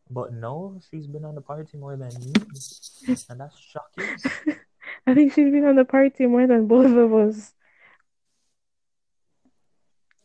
But 0.09 0.33
no, 0.33 0.79
she's 0.89 1.07
been 1.07 1.23
on 1.23 1.35
the 1.35 1.41
party 1.41 1.77
more 1.77 1.95
than 1.95 2.09
me, 2.19 2.33
and 3.29 3.39
that's 3.39 3.57
shocking. 3.57 4.57
I 5.07 5.13
think 5.13 5.33
she's 5.33 5.51
been 5.51 5.65
on 5.65 5.75
the 5.75 5.85
party 5.85 6.25
more 6.25 6.47
than 6.47 6.67
both 6.67 6.95
of 6.95 7.13
us. 7.13 7.53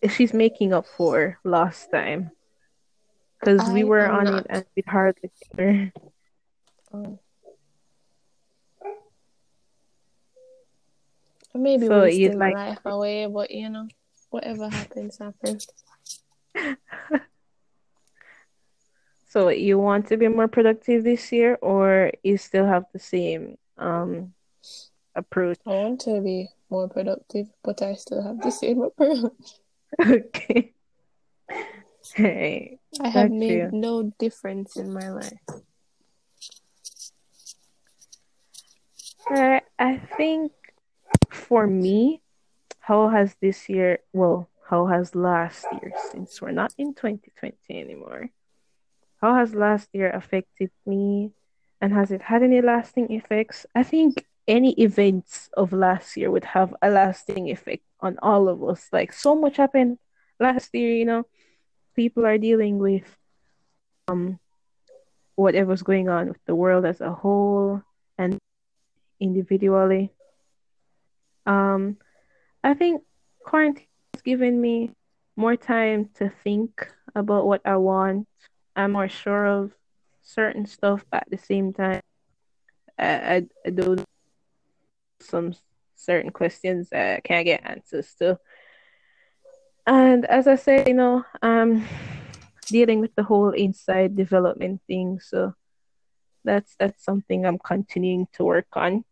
She's 0.09 0.35
making 0.35 0.73
up 0.73 0.87
for 0.87 1.39
last 1.45 1.91
time. 1.91 2.31
Because 3.41 3.69
we 3.69 3.85
were 3.85 4.09
on 4.09 4.25
not. 4.25 4.41
it 4.41 4.47
and 4.51 4.65
we 4.77 4.83
hardly 4.87 5.31
together. 5.51 5.93
Um, 6.93 7.19
I 11.55 11.59
may 11.59 11.77
be 11.79 11.87
So 11.89 12.01
wasting 12.03 12.39
my 12.39 12.47
like 12.47 12.55
life 12.55 12.79
away, 12.85 13.27
but 13.27 13.51
you 13.51 13.69
know, 13.69 13.89
whatever 14.31 14.69
happens, 14.69 15.19
happens. 15.19 15.67
so 19.29 19.49
you 19.49 19.79
want 19.79 20.07
to 20.09 20.17
be 20.17 20.29
more 20.29 20.49
productive 20.49 21.05
this 21.05 21.33
year 21.33 21.59
or 21.61 22.13
you 22.23 22.37
still 22.39 22.67
have 22.67 22.85
the 22.93 22.99
same 22.99 23.59
um 23.79 24.33
approach? 25.15 25.59
I 25.67 25.71
want 25.71 26.01
to 26.03 26.21
be 26.21 26.49
more 26.71 26.89
productive, 26.89 27.49
but 27.65 27.83
I 27.83 27.95
still 27.95 28.23
have 28.23 28.41
the 28.41 28.51
same 28.51 28.83
approach. 28.89 29.33
Okay. 30.01 30.73
Hey, 32.15 32.79
I 33.01 33.09
have 33.09 33.31
made 33.31 33.49
you. 33.49 33.71
no 33.73 34.13
difference 34.19 34.77
in 34.77 34.93
my 34.93 35.11
life. 35.11 35.39
Uh, 39.31 39.61
I 39.79 39.99
think 40.17 40.53
for 41.31 41.67
me, 41.67 42.23
how 42.81 43.09
has 43.09 43.35
this 43.41 43.69
year, 43.69 43.99
well, 44.13 44.49
how 44.69 44.87
has 44.87 45.15
last 45.15 45.67
year, 45.73 45.93
since 46.13 46.41
we're 46.41 46.53
not 46.53 46.73
in 46.79 46.95
2020 46.95 47.57
anymore, 47.71 48.31
how 49.21 49.35
has 49.35 49.55
last 49.55 49.89
year 49.93 50.11
affected 50.11 50.71
me 50.85 51.33
and 51.81 51.93
has 51.93 52.11
it 52.11 52.23
had 52.23 52.43
any 52.43 52.61
lasting 52.61 53.11
effects? 53.13 53.67
I 53.75 53.83
think 53.83 54.25
any 54.47 54.73
events 54.75 55.51
of 55.57 55.73
last 55.73 56.17
year 56.17 56.31
would 56.31 56.45
have 56.45 56.75
a 56.81 56.91
lasting 56.91 57.49
effect 57.51 57.83
on 58.01 58.19
all 58.23 58.49
of 58.49 58.63
us. 58.63 58.89
Like, 58.93 59.13
so 59.13 59.35
much 59.35 59.57
happened 59.57 59.99
last 60.39 60.71
year, 60.73 60.95
you 60.95 61.05
know, 61.05 61.27
people 61.97 62.25
are 62.27 62.39
dealing 62.39 62.79
with 62.79 63.05
um 64.09 64.39
whatever's 65.35 65.83
going 65.83 66.09
on 66.09 66.29
with 66.29 66.45
the 66.47 66.55
world 66.55 66.85
as 66.85 67.01
a 67.01 67.13
whole 67.13 67.83
and 68.19 68.39
individually. 69.21 70.13
Um, 71.47 71.99
I 72.65 72.75
think 72.75 73.03
quarantine 73.45 73.87
has 74.15 74.23
given 74.23 74.61
me 74.61 74.91
more 75.37 75.57
time 75.57 76.09
to 76.15 76.33
think 76.43 76.89
about 77.15 77.47
what 77.47 77.61
I 77.65 77.77
want. 77.77 78.27
I'm 78.75 78.93
more 78.93 79.09
sure 79.09 79.47
of 79.47 79.73
certain 80.23 80.67
stuff, 80.67 81.05
but 81.11 81.23
at 81.23 81.31
the 81.31 81.39
same 81.39 81.73
time, 81.73 82.01
I, 82.99 83.07
I, 83.07 83.47
I 83.67 83.71
don't 83.71 84.05
some 85.21 85.55
certain 85.97 86.31
questions 86.31 86.89
that 86.91 87.17
I 87.17 87.21
can't 87.21 87.45
get 87.45 87.63
answers 87.65 88.15
to. 88.19 88.39
And 89.87 90.25
as 90.27 90.49
I 90.49 90.57
said, 90.57 90.89
you 90.89 90.95
know, 90.95 91.25
um, 91.43 91.87
dealing 92.67 93.01
with 93.01 93.15
the 93.15 93.23
whole 93.23 93.51
inside 93.51 94.17
development 94.17 94.81
thing, 94.87 95.21
so 95.21 95.55
that's 96.45 96.75
that's 96.79 97.05
something 97.05 97.47
I'm 97.47 97.59
continuing 97.59 98.27
to 98.35 98.45
work 98.45 98.69
on. 98.73 99.05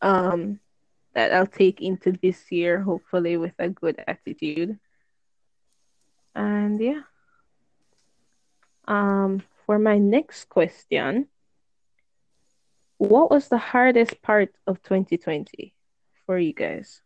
Um, 0.00 0.60
that 1.14 1.32
I'll 1.32 1.46
take 1.46 1.80
into 1.80 2.12
this 2.12 2.52
year, 2.52 2.80
hopefully 2.80 3.36
with 3.36 3.54
a 3.58 3.68
good 3.68 4.02
attitude. 4.06 4.78
And 6.34 6.80
yeah. 6.80 7.02
Um, 8.86 9.42
for 9.66 9.78
my 9.78 9.98
next 9.98 10.48
question, 10.48 11.26
what 12.98 13.30
was 13.30 13.48
the 13.48 13.58
hardest 13.58 14.22
part 14.22 14.54
of 14.66 14.82
2020 14.82 15.74
for 16.24 16.38
you 16.38 16.52
guys? 16.52 17.02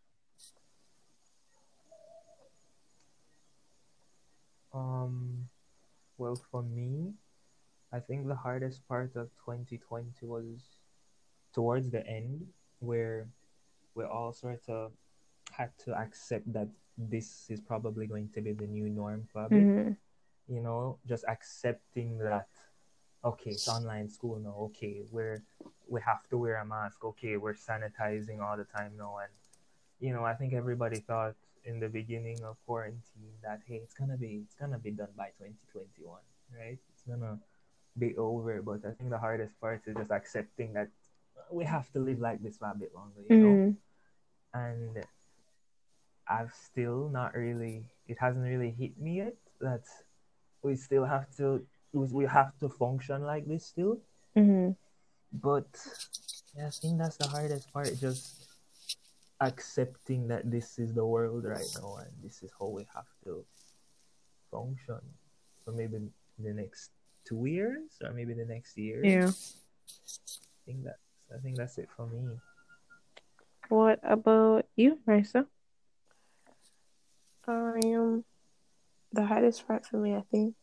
Um, 4.73 5.49
well, 6.17 6.35
for 6.51 6.63
me, 6.63 7.13
I 7.91 7.99
think 7.99 8.27
the 8.27 8.35
hardest 8.35 8.87
part 8.87 9.15
of 9.15 9.29
2020 9.45 10.25
was 10.25 10.77
towards 11.53 11.89
the 11.91 12.05
end, 12.07 12.47
where 12.79 13.27
we 13.95 14.03
all 14.03 14.33
sort 14.33 14.67
of 14.67 14.91
had 15.51 15.77
to 15.85 15.93
accept 15.93 16.51
that 16.53 16.67
this 16.97 17.49
is 17.49 17.61
probably 17.61 18.07
going 18.07 18.29
to 18.29 18.41
be 18.41 18.53
the 18.53 18.65
new 18.65 18.89
norm 18.89 19.27
bit. 19.33 19.51
Mhm. 19.51 19.97
You 20.47 20.61
know, 20.61 20.99
just 21.05 21.23
accepting 21.27 22.17
that, 22.19 22.49
okay, 23.23 23.51
it's 23.51 23.67
online 23.67 24.09
school 24.09 24.39
now. 24.39 24.55
Okay, 24.69 25.05
we're 25.11 25.43
we 25.87 26.01
have 26.01 26.27
to 26.29 26.37
wear 26.37 26.55
a 26.57 26.65
mask. 26.65 27.03
Okay, 27.03 27.37
we're 27.37 27.53
sanitizing 27.53 28.41
all 28.41 28.57
the 28.57 28.65
time 28.65 28.97
now, 28.97 29.17
and 29.17 29.31
you 30.03 30.11
know, 30.11 30.25
I 30.25 30.33
think 30.33 30.51
everybody 30.53 30.99
thought 30.99 31.35
in 31.63 31.79
the 31.79 31.87
beginning 31.87 32.43
of 32.43 32.57
quarantine 32.67 33.39
that 33.41 33.61
hey, 33.65 33.79
it's 33.81 33.93
gonna 33.93 34.17
be 34.17 34.43
it's 34.43 34.55
gonna 34.55 34.77
be 34.77 34.91
done 34.91 35.15
by 35.15 35.31
2021, 35.39 36.19
right? 36.59 36.77
It's 36.91 37.03
gonna 37.07 37.39
be 37.97 38.13
over. 38.17 38.61
But 38.61 38.83
I 38.85 38.91
think 38.91 39.09
the 39.09 39.17
hardest 39.17 39.57
part 39.61 39.81
is 39.87 39.95
just 39.95 40.11
accepting 40.11 40.73
that 40.73 40.89
we 41.49 41.63
have 41.63 41.89
to 41.93 41.99
live 41.99 42.19
like 42.19 42.43
this 42.43 42.57
for 42.57 42.67
a 42.67 42.75
bit 42.75 42.91
longer, 42.93 43.21
you 43.29 43.37
know. 43.37 43.55
Mm. 43.55 43.75
And 44.53 45.05
I've 46.27 46.53
still 46.53 47.07
not 47.07 47.33
really. 47.33 47.85
It 48.09 48.17
hasn't 48.19 48.43
really 48.43 48.75
hit 48.77 48.99
me 48.99 49.23
yet 49.23 49.35
that 49.61 49.87
we 50.63 50.75
still 50.75 51.05
have 51.05 51.33
to 51.37 51.63
we 51.93 52.25
have 52.25 52.51
to 52.59 52.67
function 52.67 53.23
like 53.23 53.47
this 53.47 53.67
still. 53.67 53.99
hmm 54.35 54.71
But 55.31 55.71
yeah, 56.57 56.67
I 56.67 56.71
think 56.71 56.99
that's 56.99 57.15
the 57.15 57.27
hardest 57.27 57.71
part. 57.71 57.87
Just 58.01 58.42
accepting 59.41 60.27
that 60.27 60.49
this 60.49 60.79
is 60.79 60.93
the 60.93 61.05
world 61.05 61.43
right 61.43 61.67
now 61.81 61.97
and 61.97 62.11
this 62.23 62.43
is 62.43 62.51
how 62.59 62.67
we 62.67 62.85
have 62.93 63.07
to 63.23 63.43
function 64.51 65.01
for 65.63 65.71
maybe 65.71 65.97
the 66.39 66.53
next 66.53 66.91
two 67.25 67.45
years 67.45 67.99
or 68.03 68.13
maybe 68.13 68.33
the 68.33 68.45
next 68.45 68.77
year. 68.77 69.03
Yeah. 69.03 69.29
I 69.29 70.61
think 70.65 70.83
that's 70.83 70.97
I 71.33 71.39
think 71.39 71.57
that's 71.57 71.77
it 71.77 71.89
for 71.95 72.07
me. 72.07 72.37
What 73.69 73.99
about 74.03 74.65
you, 74.75 74.99
Marissa? 75.07 75.47
Um, 77.47 78.23
the 79.11 79.25
hardest 79.25 79.67
part 79.67 79.85
for 79.85 79.97
me, 79.97 80.15
I 80.15 80.23
think, 80.31 80.55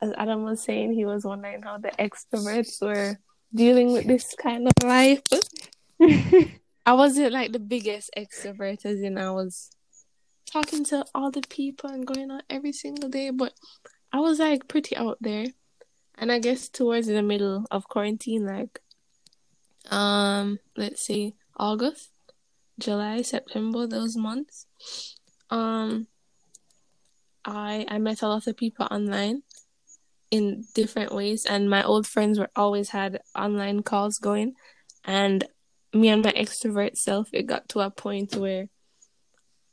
as 0.00 0.12
Adam 0.16 0.44
was 0.44 0.62
saying, 0.62 0.92
he 0.92 1.04
was 1.04 1.24
wondering 1.24 1.62
how 1.62 1.78
the 1.78 1.90
extroverts 1.98 2.80
were 2.80 3.18
dealing 3.52 3.92
with 3.92 4.06
this 4.06 4.34
kind 4.40 4.68
of 4.68 4.72
life. 4.84 5.22
I 6.88 6.94
wasn't 6.94 7.34
like 7.34 7.52
the 7.52 7.58
biggest 7.58 8.10
extrovert, 8.16 8.86
as 8.86 9.02
in 9.02 9.18
I 9.18 9.30
was 9.30 9.70
talking 10.50 10.84
to 10.84 11.04
all 11.14 11.30
the 11.30 11.42
people 11.42 11.90
and 11.90 12.06
going 12.06 12.30
out 12.30 12.44
every 12.48 12.72
single 12.72 13.10
day, 13.10 13.28
but 13.28 13.52
I 14.10 14.20
was 14.20 14.38
like 14.38 14.68
pretty 14.68 14.96
out 14.96 15.18
there. 15.20 15.44
And 16.16 16.32
I 16.32 16.38
guess 16.38 16.70
towards 16.70 17.06
the 17.06 17.22
middle 17.22 17.66
of 17.70 17.90
quarantine, 17.90 18.46
like 18.46 18.80
um, 19.90 20.60
let's 20.78 21.02
see, 21.02 21.34
August, 21.58 22.08
July, 22.78 23.20
September, 23.20 23.86
those 23.86 24.16
months, 24.16 24.64
um, 25.50 26.06
I 27.44 27.84
I 27.86 27.98
met 27.98 28.22
a 28.22 28.28
lot 28.28 28.46
of 28.46 28.56
people 28.56 28.88
online 28.90 29.42
in 30.30 30.64
different 30.74 31.12
ways, 31.12 31.44
and 31.44 31.68
my 31.68 31.82
old 31.82 32.06
friends 32.06 32.38
were 32.38 32.50
always 32.56 32.88
had 32.88 33.20
online 33.34 33.82
calls 33.82 34.16
going, 34.16 34.54
and 35.04 35.46
me 35.92 36.08
and 36.08 36.24
my 36.24 36.32
extrovert 36.32 36.96
self, 36.96 37.28
it 37.32 37.46
got 37.46 37.68
to 37.70 37.80
a 37.80 37.90
point 37.90 38.36
where 38.36 38.68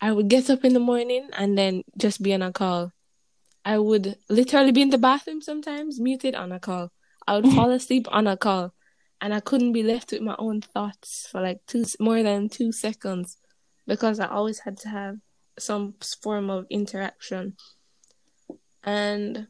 I 0.01 0.11
would 0.11 0.27
get 0.27 0.49
up 0.49 0.63
in 0.65 0.73
the 0.73 0.79
morning 0.79 1.29
and 1.33 1.57
then 1.57 1.83
just 1.97 2.21
be 2.21 2.33
on 2.33 2.41
a 2.41 2.51
call. 2.51 2.91
I 3.63 3.79
would 3.79 4.17
literally 4.29 4.71
be 4.71 4.81
in 4.81 4.91
the 4.91 4.97
bathroom 4.97 5.41
sometimes, 5.41 5.99
muted 5.99 6.35
on 6.35 6.51
a 6.51 6.59
call. 6.59 6.91
I 7.27 7.35
would 7.35 7.51
fall 7.53 7.71
asleep 7.79 8.07
on 8.11 8.27
a 8.27 8.37
call, 8.37 8.73
and 9.19 9.33
I 9.33 9.39
couldn't 9.39 9.73
be 9.73 9.83
left 9.83 10.11
with 10.11 10.21
my 10.21 10.35
own 10.37 10.61
thoughts 10.61 11.27
for 11.31 11.41
like 11.41 11.59
two 11.67 11.85
more 11.99 12.21
than 12.21 12.49
two 12.49 12.71
seconds 12.71 13.37
because 13.87 14.19
I 14.19 14.27
always 14.27 14.59
had 14.59 14.77
to 14.79 14.89
have 14.89 15.17
some 15.57 15.95
form 16.21 16.49
of 16.49 16.65
interaction. 16.69 17.55
And 18.83 19.47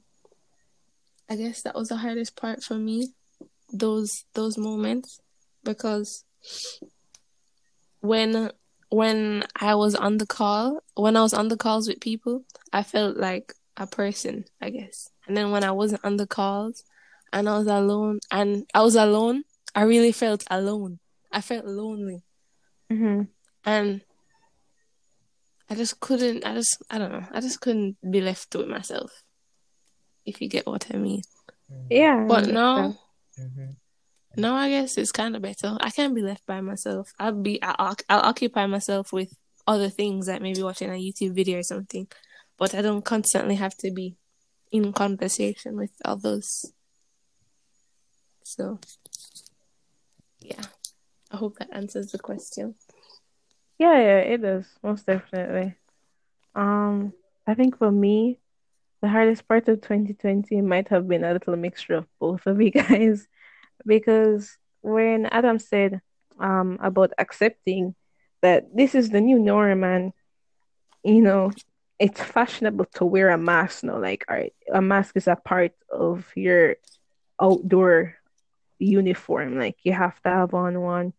I 1.29 1.35
guess 1.35 1.61
that 1.63 1.75
was 1.75 1.89
the 1.89 1.97
hardest 1.97 2.35
part 2.35 2.63
for 2.63 2.75
me, 2.75 3.09
those 3.73 4.25
those 4.33 4.57
moments, 4.57 5.19
because 5.63 6.23
when 8.01 8.51
when 8.89 9.43
I 9.59 9.75
was 9.75 9.95
on 9.95 10.17
the 10.17 10.25
call, 10.25 10.81
when 10.95 11.17
I 11.17 11.21
was 11.21 11.33
on 11.33 11.47
the 11.47 11.57
calls 11.57 11.87
with 11.87 11.99
people, 11.99 12.43
I 12.71 12.83
felt 12.83 13.17
like 13.17 13.53
a 13.77 13.87
person, 13.87 14.45
I 14.61 14.69
guess. 14.69 15.09
And 15.27 15.35
then 15.35 15.51
when 15.51 15.63
I 15.63 15.71
wasn't 15.71 16.05
on 16.05 16.17
the 16.17 16.27
calls 16.27 16.83
and 17.33 17.49
I 17.49 17.57
was 17.57 17.67
alone 17.67 18.19
and 18.31 18.65
I 18.73 18.83
was 18.83 18.95
alone, 18.95 19.43
I 19.73 19.81
really 19.83 20.11
felt 20.11 20.43
alone. 20.49 20.99
I 21.31 21.41
felt 21.41 21.65
lonely. 21.65 22.23
hmm 22.89 23.23
And 23.65 24.01
I 25.69 25.75
just 25.75 25.99
couldn't 25.99 26.45
I 26.45 26.53
just 26.53 26.77
I 26.89 26.97
don't 26.99 27.11
know. 27.11 27.25
I 27.31 27.41
just 27.41 27.59
couldn't 27.59 27.97
be 28.09 28.21
left 28.21 28.55
with 28.55 28.67
myself. 28.67 29.23
If 30.25 30.41
you 30.41 30.47
get 30.47 30.67
what 30.67 30.87
I 30.93 30.97
mean. 30.97 31.21
Yeah. 31.89 32.25
But 32.27 32.47
now. 32.47 32.95
Mm-hmm. 33.39 33.71
Now 34.37 34.55
I 34.55 34.69
guess 34.69 34.97
it's 34.97 35.11
kind 35.11 35.35
of 35.35 35.41
better. 35.41 35.77
I 35.79 35.89
can't 35.89 36.15
be 36.15 36.21
left 36.21 36.45
by 36.45 36.61
myself. 36.61 37.13
I'll 37.19 37.33
be 37.33 37.61
I'll, 37.61 37.95
I'll 38.09 38.29
occupy 38.29 38.65
myself 38.65 39.11
with 39.13 39.33
other 39.67 39.89
things 39.89 40.27
like 40.27 40.41
maybe 40.41 40.63
watching 40.63 40.89
a 40.89 40.93
YouTube 40.93 41.33
video 41.33 41.59
or 41.59 41.63
something. 41.63 42.07
But 42.57 42.73
I 42.73 42.81
don't 42.81 43.03
constantly 43.03 43.55
have 43.55 43.75
to 43.77 43.91
be 43.91 44.15
in 44.71 44.93
conversation 44.93 45.75
with 45.75 45.91
others. 46.03 46.71
So 48.43 48.79
yeah. 50.39 50.61
I 51.31 51.37
hope 51.37 51.57
that 51.57 51.69
answers 51.73 52.11
the 52.11 52.19
question. 52.19 52.75
Yeah, 53.77 53.99
yeah, 53.99 54.19
it 54.19 54.41
does, 54.41 54.65
most 54.81 55.05
definitely. 55.05 55.75
Um, 56.53 57.13
I 57.45 57.55
think 57.55 57.77
for 57.77 57.91
me, 57.91 58.39
the 59.01 59.09
hardest 59.09 59.47
part 59.47 59.67
of 59.67 59.81
2020 59.81 60.61
might 60.61 60.87
have 60.89 61.07
been 61.07 61.23
a 61.23 61.33
little 61.33 61.57
mixture 61.57 61.95
of 61.95 62.07
both 62.19 62.45
of 62.45 62.61
you 62.61 62.71
guys, 62.83 63.27
because 63.85 64.57
when 64.81 65.25
Adam 65.27 65.59
said 65.59 66.01
um 66.39 66.77
about 66.81 67.13
accepting 67.17 67.95
that 68.41 68.65
this 68.75 68.93
is 68.93 69.09
the 69.09 69.21
new 69.21 69.39
norm 69.39 69.83
and 69.83 70.11
you 71.03 71.21
know 71.21 71.51
it's 71.99 72.21
fashionable 72.21 72.85
to 72.95 73.05
wear 73.05 73.29
a 73.29 73.37
mask 73.37 73.83
now, 73.83 73.99
like 73.99 74.25
all 74.29 74.35
right, 74.35 74.53
a 74.73 74.81
mask 74.81 75.15
is 75.15 75.27
a 75.27 75.35
part 75.35 75.71
of 75.89 76.25
your 76.35 76.75
outdoor 77.41 78.15
uniform, 78.79 79.57
like 79.57 79.77
you 79.83 79.93
have 79.93 80.21
to 80.23 80.29
have 80.29 80.53
on 80.53 80.79
one. 80.81 81.13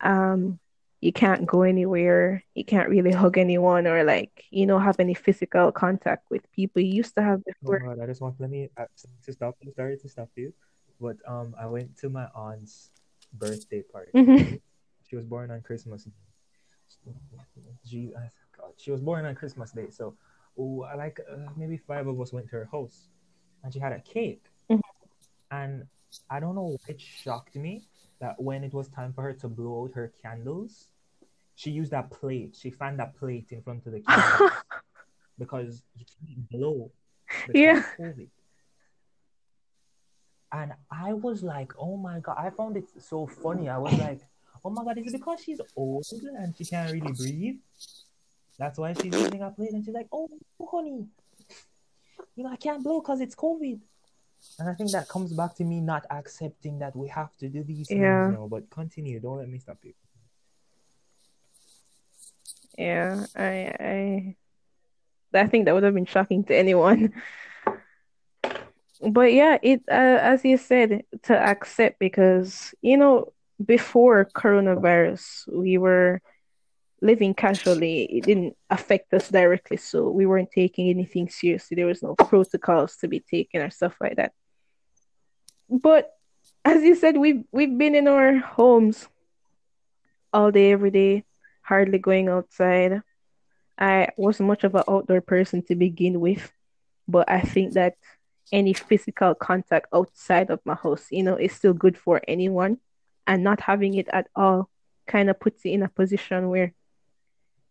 Um, 0.00 0.58
you 1.00 1.12
can't 1.12 1.46
go 1.46 1.62
anywhere. 1.62 2.42
You 2.54 2.64
can't 2.64 2.88
really 2.88 3.12
hug 3.12 3.38
anyone 3.38 3.86
or 3.86 4.02
like, 4.02 4.44
you 4.50 4.66
know, 4.66 4.78
have 4.78 4.98
any 4.98 5.14
physical 5.14 5.70
contact 5.70 6.26
with 6.30 6.50
people 6.52 6.82
you 6.82 6.94
used 6.94 7.14
to 7.16 7.22
have 7.22 7.40
Oh 7.46 7.52
before. 7.52 7.78
God, 7.80 8.00
I 8.00 8.06
just 8.06 8.20
want 8.20 8.40
let 8.40 8.50
me 8.50 8.70
uh, 8.76 8.86
to 9.24 9.32
stop. 9.32 9.56
I'm 9.62 9.72
sorry 9.74 9.98
to 9.98 10.08
stop 10.08 10.30
you, 10.34 10.52
but 11.00 11.16
um, 11.26 11.54
I 11.58 11.66
went 11.66 11.96
to 11.98 12.08
my 12.08 12.26
aunt's 12.34 12.90
birthday 13.34 13.82
party. 13.82 14.10
Mhm. 14.14 14.60
She 15.08 15.16
was 15.16 15.24
born 15.26 15.50
on 15.50 15.60
Christmas. 15.62 16.08
Uh, 17.06 17.10
God, 18.56 18.72
she 18.76 18.90
was 18.90 19.00
born 19.00 19.24
on 19.26 19.34
Christmas 19.34 19.70
Day, 19.72 19.90
so 19.90 20.14
oh, 20.58 20.82
I 20.82 20.94
like 20.94 21.20
uh, 21.30 21.50
maybe 21.56 21.76
five 21.76 22.06
of 22.06 22.20
us 22.20 22.32
went 22.32 22.46
to 22.50 22.56
her 22.56 22.68
house, 22.72 23.08
and 23.62 23.72
she 23.72 23.78
had 23.78 23.92
a 23.92 24.00
cake, 24.00 24.44
Mhm. 24.70 24.80
and 25.50 25.86
I 26.30 26.40
don't 26.40 26.54
know, 26.54 26.76
it 26.88 27.00
shocked 27.00 27.56
me 27.56 27.84
that 28.20 28.40
when 28.40 28.64
it 28.64 28.72
was 28.72 28.88
time 28.88 29.12
for 29.12 29.22
her 29.22 29.34
to 29.34 29.48
blow 29.48 29.84
out 29.84 29.92
her 29.92 30.12
candles, 30.22 30.88
she 31.54 31.70
used 31.70 31.90
that 31.92 32.10
plate. 32.10 32.56
She 32.56 32.70
found 32.70 32.98
that 32.98 33.14
plate 33.16 33.52
in 33.52 33.60
front 33.62 33.86
of 33.86 33.92
the 33.92 34.00
candles 34.08 34.50
because 35.38 35.82
you 35.96 36.04
can't 36.26 36.48
blow 36.50 36.90
because 37.46 37.54
Yeah. 37.54 37.82
COVID. 37.98 38.28
And 40.52 40.72
I 40.90 41.12
was 41.12 41.42
like, 41.42 41.72
oh 41.78 41.96
my 41.96 42.20
God, 42.20 42.36
I 42.38 42.50
found 42.50 42.76
it 42.76 42.84
so 42.98 43.26
funny. 43.26 43.68
I 43.68 43.78
was 43.78 43.92
like, 43.98 44.20
oh 44.64 44.70
my 44.70 44.84
God, 44.84 44.98
is 44.98 45.12
it 45.12 45.18
because 45.18 45.40
she's 45.42 45.60
old 45.76 46.06
and 46.38 46.56
she 46.56 46.64
can't 46.64 46.92
really 46.92 47.12
breathe? 47.12 47.56
That's 48.58 48.78
why 48.78 48.92
she's 48.94 49.12
using 49.12 49.42
a 49.42 49.50
plate. 49.50 49.72
And 49.72 49.84
she's 49.84 49.94
like, 49.94 50.08
oh, 50.12 50.28
honey, 50.70 51.06
you 52.36 52.44
know, 52.44 52.50
I 52.50 52.56
can't 52.56 52.82
blow 52.82 53.00
because 53.00 53.20
it's 53.20 53.34
COVID. 53.34 53.80
And 54.58 54.68
I 54.68 54.74
think 54.74 54.92
that 54.92 55.08
comes 55.08 55.32
back 55.32 55.54
to 55.56 55.64
me 55.64 55.80
not 55.80 56.06
accepting 56.10 56.78
that 56.78 56.94
we 56.94 57.08
have 57.08 57.36
to 57.38 57.48
do 57.48 57.62
these 57.64 57.88
things 57.88 58.00
Yeah. 58.00 58.30
now. 58.30 58.46
But 58.48 58.70
continue, 58.70 59.18
don't 59.20 59.38
let 59.38 59.48
me 59.48 59.58
stop 59.58 59.78
you. 59.82 59.92
Yeah, 62.78 63.26
I 63.34 63.74
I 63.80 64.36
I 65.34 65.46
think 65.48 65.64
that 65.64 65.74
would 65.74 65.82
have 65.82 65.94
been 65.94 66.06
shocking 66.06 66.44
to 66.44 66.56
anyone. 66.56 67.12
But 69.00 69.32
yeah, 69.32 69.58
it 69.62 69.82
uh, 69.90 70.18
as 70.22 70.44
you 70.44 70.56
said, 70.56 71.02
to 71.24 71.36
accept 71.36 71.98
because 71.98 72.74
you 72.82 72.96
know 72.96 73.32
before 73.64 74.24
coronavirus 74.24 75.52
we 75.52 75.78
were 75.78 76.20
living 77.00 77.34
casually. 77.34 78.04
It 78.04 78.24
didn't 78.24 78.56
affect 78.70 79.12
us 79.12 79.28
directly, 79.28 79.76
so 79.76 80.10
we 80.10 80.26
weren't 80.26 80.50
taking 80.50 80.88
anything 80.88 81.28
seriously. 81.28 81.74
There 81.74 81.86
was 81.86 82.02
no 82.02 82.14
protocols 82.14 82.96
to 82.96 83.08
be 83.08 83.20
taken 83.20 83.62
or 83.62 83.70
stuff 83.70 83.96
like 84.00 84.16
that. 84.16 84.32
But 85.68 86.10
as 86.64 86.82
you 86.82 86.94
said, 86.94 87.16
we've 87.16 87.44
we've 87.52 87.76
been 87.76 87.94
in 87.94 88.08
our 88.08 88.38
homes 88.38 89.08
all 90.32 90.50
day, 90.50 90.72
every 90.72 90.90
day, 90.90 91.24
hardly 91.62 91.98
going 91.98 92.28
outside. 92.28 93.02
I 93.78 94.08
wasn't 94.16 94.48
much 94.48 94.64
of 94.64 94.74
an 94.74 94.84
outdoor 94.88 95.20
person 95.20 95.62
to 95.64 95.74
begin 95.74 96.20
with, 96.20 96.50
but 97.06 97.30
I 97.30 97.40
think 97.40 97.74
that 97.74 97.96
any 98.52 98.72
physical 98.72 99.34
contact 99.34 99.86
outside 99.92 100.50
of 100.50 100.60
my 100.64 100.74
house, 100.74 101.06
you 101.10 101.22
know, 101.22 101.36
is 101.36 101.52
still 101.52 101.74
good 101.74 101.96
for 101.98 102.20
anyone. 102.28 102.78
and 103.28 103.42
not 103.42 103.60
having 103.60 103.94
it 103.94 104.08
at 104.12 104.28
all 104.36 104.68
kind 105.08 105.28
of 105.30 105.38
puts 105.40 105.64
you 105.64 105.72
in 105.72 105.82
a 105.82 105.88
position 105.88 106.48
where 106.48 106.72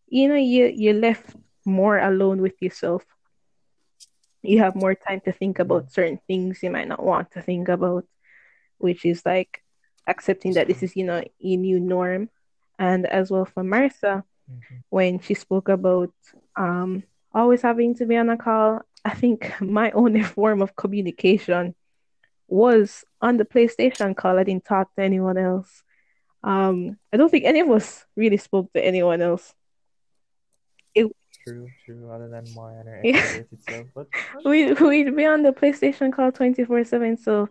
you 0.08 0.28
know 0.28 0.36
you 0.36 0.66
you're 0.68 0.94
left 1.10 1.36
more 1.66 1.98
alone 1.98 2.42
with 2.42 2.56
yourself 2.62 3.04
you 4.44 4.60
have 4.60 4.76
more 4.76 4.96
time 4.96 5.22
to 5.22 5.32
think 5.32 5.60
about 5.60 5.92
certain 5.92 6.20
things 6.28 6.62
you 6.62 6.70
might 6.70 6.88
not 6.88 7.04
want 7.04 7.32
to 7.32 7.42
think 7.42 7.68
about 7.68 8.06
which 8.78 9.06
is 9.06 9.26
like 9.26 9.64
accepting 10.08 10.54
that 10.54 10.68
this 10.68 10.84
is 10.84 10.96
you 10.96 11.04
know 11.04 11.24
a 11.44 11.58
new 11.58 11.80
norm 11.80 12.30
and 12.78 13.06
as 13.08 13.32
well 13.32 13.46
for 13.46 13.64
marissa 13.64 14.24
Mhm. 14.52 14.84
when 14.90 15.20
she 15.20 15.34
spoke 15.34 15.70
about 15.70 16.14
um 16.56 17.04
always 17.34 17.62
having 17.64 17.96
to 17.96 18.06
be 18.06 18.16
on 18.16 18.30
a 18.30 18.38
call 18.38 18.82
i 19.06 19.14
think 19.14 19.54
my 19.62 19.92
only 20.04 20.24
form 20.24 20.62
of 20.62 20.76
communication 20.76 21.76
was 22.48 23.04
on 23.22 23.38
the 23.38 23.46
playstation 23.46 24.16
call 24.16 24.38
i 24.40 24.44
didn't 24.44 24.66
talk 24.66 24.94
to 24.96 25.04
anyone 25.04 25.38
else 25.38 25.84
um 26.44 26.98
i 27.14 27.18
don't 27.18 27.30
think 27.30 27.46
any 27.46 27.62
of 27.62 27.70
us 27.70 28.06
really 28.16 28.38
spoke 28.38 28.72
to 28.74 28.84
anyone 28.84 29.22
else 29.22 29.54
True, 31.46 31.70
true. 31.86 32.10
Other 32.12 32.28
than 32.28 32.46
her 32.56 33.02
Yeah. 33.04 33.22
extroverted 33.22 33.88
but 33.94 34.08
we 34.46 34.74
we'd 34.74 35.16
be 35.16 35.26
on 35.26 35.44
the 35.44 35.52
PlayStation 35.52 36.12
call 36.12 36.32
24/7 36.32 37.20
so 37.20 37.50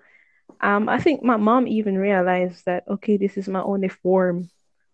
um 0.60 0.88
I 0.88 0.98
think 0.98 1.22
my 1.22 1.36
mom 1.36 1.68
even 1.68 1.96
realized 1.96 2.64
that 2.66 2.84
okay 2.88 3.16
this 3.16 3.36
is 3.36 3.48
my 3.48 3.62
only 3.62 3.88
form 3.88 4.50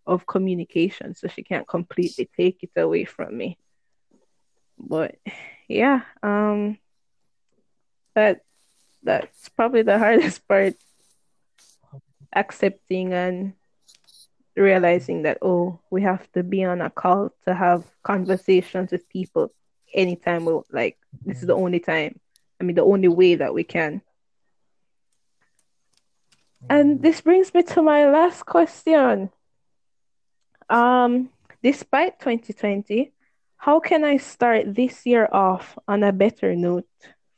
of 0.07 0.27
communication 0.27 1.14
so 1.14 1.29
she 1.29 1.42
can't 1.42 1.66
completely 1.66 2.29
take 2.37 2.59
it 2.62 2.79
away 2.79 3.05
from 3.05 3.37
me 3.37 3.57
but 4.79 5.16
yeah 5.70 6.00
um 6.24 6.76
that 8.16 8.42
that's 9.04 9.48
probably 9.50 9.83
the 9.83 9.98
hardest 10.04 10.46
part. 10.46 10.74
Accepting 12.33 13.12
and 13.12 13.54
realizing 14.56 15.22
that 15.22 15.38
oh 15.42 15.78
we 15.90 16.02
have 16.02 16.30
to 16.33 16.42
be 16.42 16.64
on 16.64 16.80
a 16.80 16.90
call 16.90 17.33
to 17.46 17.54
have 17.54 17.85
conversations 18.02 18.90
with 18.90 19.09
people 19.09 19.52
anytime 19.94 20.44
we 20.44 20.52
like 20.70 20.98
this 21.24 21.40
is 21.40 21.46
the 21.46 21.54
only 21.54 21.80
time 21.80 22.18
i 22.61 22.64
mean 22.64 22.76
the 22.76 22.83
only 22.83 23.09
way 23.09 23.37
that 23.37 23.54
we 23.54 23.64
can. 23.64 24.02
And 26.68 27.00
this 27.00 27.22
brings 27.22 27.54
me 27.54 27.62
to 27.62 27.83
my 27.83 28.11
last 28.11 28.44
question. 28.44 29.30
Um 30.68 31.30
despite 31.62 32.18
2020 32.18 33.12
how 33.61 33.79
can 33.79 34.05
i 34.05 34.16
start 34.16 34.75
this 34.75 35.05
year 35.05 35.29
off 35.31 35.79
on 35.87 36.03
a 36.03 36.12
better 36.12 36.57
note 36.57 36.88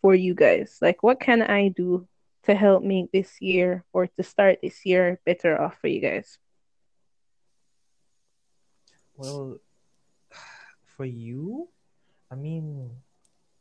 for 0.00 0.14
you 0.14 0.34
guys? 0.34 0.78
Like 0.80 1.02
what 1.02 1.18
can 1.18 1.42
i 1.42 1.68
do 1.68 2.06
to 2.44 2.54
help 2.54 2.84
make 2.84 3.10
this 3.10 3.40
year 3.40 3.84
or 3.92 4.06
to 4.06 4.22
start 4.22 4.58
this 4.62 4.86
year 4.86 5.18
better 5.26 5.60
off 5.60 5.78
for 5.80 5.88
you 5.88 6.00
guys? 6.00 6.38
Well, 9.16 9.58
for 10.96 11.04
you, 11.04 11.68
I 12.30 12.34
mean, 12.36 12.90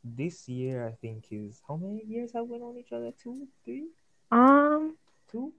this 0.04 0.48
year 0.48 0.86
I 0.86 0.92
think 0.92 1.26
is 1.30 1.60
how 1.66 1.76
many 1.76 2.02
years 2.06 2.32
have 2.32 2.46
we 2.46 2.58
known 2.58 2.78
each 2.78 2.92
other? 2.92 3.12
Two, 3.20 3.48
three, 3.64 3.88
um 4.30 4.96
two, 5.30 5.52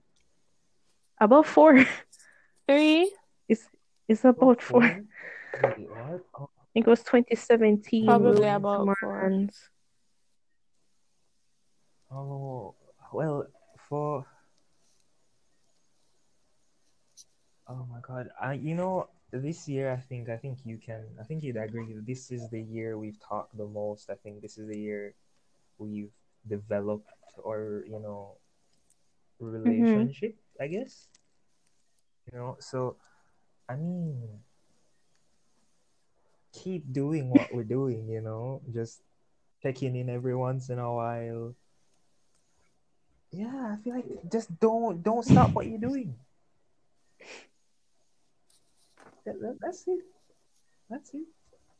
about 1.19 1.47
four. 1.47 1.85
Three. 2.65 3.11
it's 3.49 3.67
it's 4.07 4.23
about 4.23 4.61
four. 4.61 4.83
I 4.83 5.01
Wait, 5.61 5.89
what? 5.89 6.25
Oh, 6.39 6.49
think 6.73 6.87
it 6.87 6.89
was 6.89 7.03
2017 7.03 8.05
Probably 8.05 8.25
we 8.25 8.39
went 8.39 8.43
to 8.43 8.55
about 8.55 8.85
four. 8.85 8.95
Marans. 8.95 9.55
oh, 12.11 12.75
well, 13.13 13.45
for 13.77 14.25
oh 17.67 17.85
my 17.89 17.99
God, 18.01 18.29
I 18.41 18.53
you 18.53 18.75
know 18.75 19.07
this 19.31 19.67
year 19.67 19.91
I 19.91 19.97
think 19.97 20.29
I 20.29 20.37
think 20.37 20.59
you 20.65 20.77
can 20.77 21.05
I 21.19 21.23
think 21.23 21.43
you'd 21.43 21.57
agree 21.57 21.93
this 22.05 22.31
is 22.31 22.49
the 22.49 22.61
year 22.61 22.97
we've 22.97 23.19
talked 23.19 23.57
the 23.57 23.67
most. 23.67 24.09
I 24.09 24.15
think 24.15 24.41
this 24.41 24.57
is 24.57 24.67
the 24.67 24.77
year 24.77 25.13
we've 25.77 26.11
developed 26.47 27.09
or 27.37 27.83
you 27.85 27.99
know 27.99 28.37
mm-hmm. 29.41 29.63
relationship. 29.63 30.35
I 30.59 30.67
guess 30.67 31.07
you 32.31 32.37
know 32.37 32.57
so 32.59 32.97
I 33.69 33.75
mean 33.75 34.41
keep 36.53 36.91
doing 36.93 37.29
what 37.29 37.53
we're 37.53 37.63
doing. 37.67 38.07
You 38.07 38.21
know 38.21 38.61
just 38.73 39.01
checking 39.61 39.95
in 39.95 40.09
every 40.09 40.35
once 40.35 40.69
in 40.69 40.79
a 40.79 40.93
while. 40.93 41.55
Yeah, 43.31 43.73
I 43.73 43.81
feel 43.83 43.95
like 43.95 44.05
just 44.31 44.53
don't 44.59 45.01
don't 45.03 45.25
stop 45.25 45.55
what 45.55 45.65
you're 45.67 45.79
doing. 45.81 46.15
That, 49.25 49.39
that- 49.41 49.57
that's 49.61 49.87
it. 49.87 49.99
That's 50.89 51.13
it. 51.13 51.23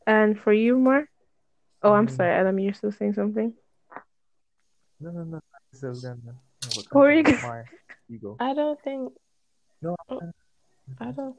and 0.06 0.38
for 0.38 0.52
you 0.52 0.78
Mar 0.78 1.08
oh 1.82 1.92
i'm 1.92 2.06
Mm. 2.08 2.16
sorry 2.16 2.32
adam 2.32 2.58
you're 2.58 2.74
still 2.74 2.90
saying 2.92 3.14
something 3.14 3.52
No, 5.00 5.10
no, 5.10 5.24
no. 5.24 5.40
So 5.72 5.92
then, 5.92 6.20
no, 6.24 6.32
but 6.74 6.84
Where 6.92 7.12
you 7.12 7.22
go- 7.22 7.40
Mar, 7.42 7.64
you 8.08 8.18
go. 8.18 8.36
I 8.40 8.54
don't 8.54 8.80
think. 8.82 9.12
No, 9.82 9.94
Oh, 10.08 10.20
I 11.00 11.10
don't. 11.12 11.36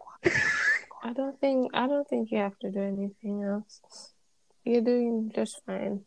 I 1.06 1.14
don't 1.14 1.40
think. 1.40 1.70
I 1.76 1.86
don't 1.86 2.08
think 2.08 2.32
you 2.32 2.40
have 2.40 2.58
to 2.60 2.72
do 2.72 2.82
anything 2.82 3.44
else. 3.44 4.14
You're 4.64 4.82
doing 4.82 5.32
just 5.36 5.62
fine 5.64 6.02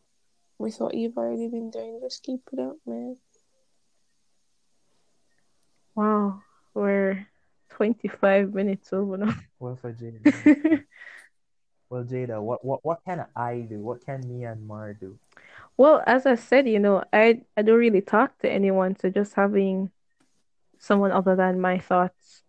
with 0.58 0.80
what 0.80 0.94
you've 0.94 1.16
already 1.16 1.46
been 1.46 1.70
doing. 1.70 2.00
Just 2.02 2.24
keep 2.24 2.40
it 2.52 2.58
up, 2.58 2.76
man. 2.84 3.16
wow 5.98 6.40
we're 6.74 7.26
25 7.70 8.54
minutes 8.54 8.92
over 8.92 9.16
now 9.16 9.34
well, 9.58 9.74
for 9.74 9.92
Jada. 9.92 10.84
well, 11.90 12.04
Jada, 12.04 12.40
what, 12.40 12.64
what, 12.64 12.84
what 12.84 13.00
can 13.04 13.26
I 13.34 13.66
do? 13.68 13.80
What 13.80 14.04
can 14.06 14.20
me 14.28 14.44
and 14.44 14.64
Mar 14.64 14.94
do? 14.94 15.18
Well, 15.76 16.02
as 16.06 16.24
I 16.24 16.36
said, 16.36 16.68
you 16.68 16.78
know, 16.78 17.02
I 17.12 17.42
I 17.56 17.62
don't 17.62 17.78
really 17.78 18.00
talk 18.00 18.38
to 18.38 18.50
anyone, 18.50 18.96
so 18.98 19.10
just 19.10 19.34
having 19.34 19.90
someone 20.78 21.10
other 21.10 21.34
than 21.34 21.60
my 21.60 21.78
thoughts 21.78 22.42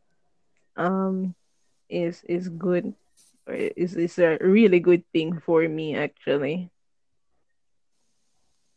um 0.76 1.34
is 1.90 2.24
is 2.28 2.50
good 2.50 2.94
is 3.48 3.96
is 3.96 4.18
a 4.20 4.38
really 4.42 4.80
good 4.80 5.04
thing 5.14 5.40
for 5.40 5.68
me 5.68 5.96
actually. 5.96 6.70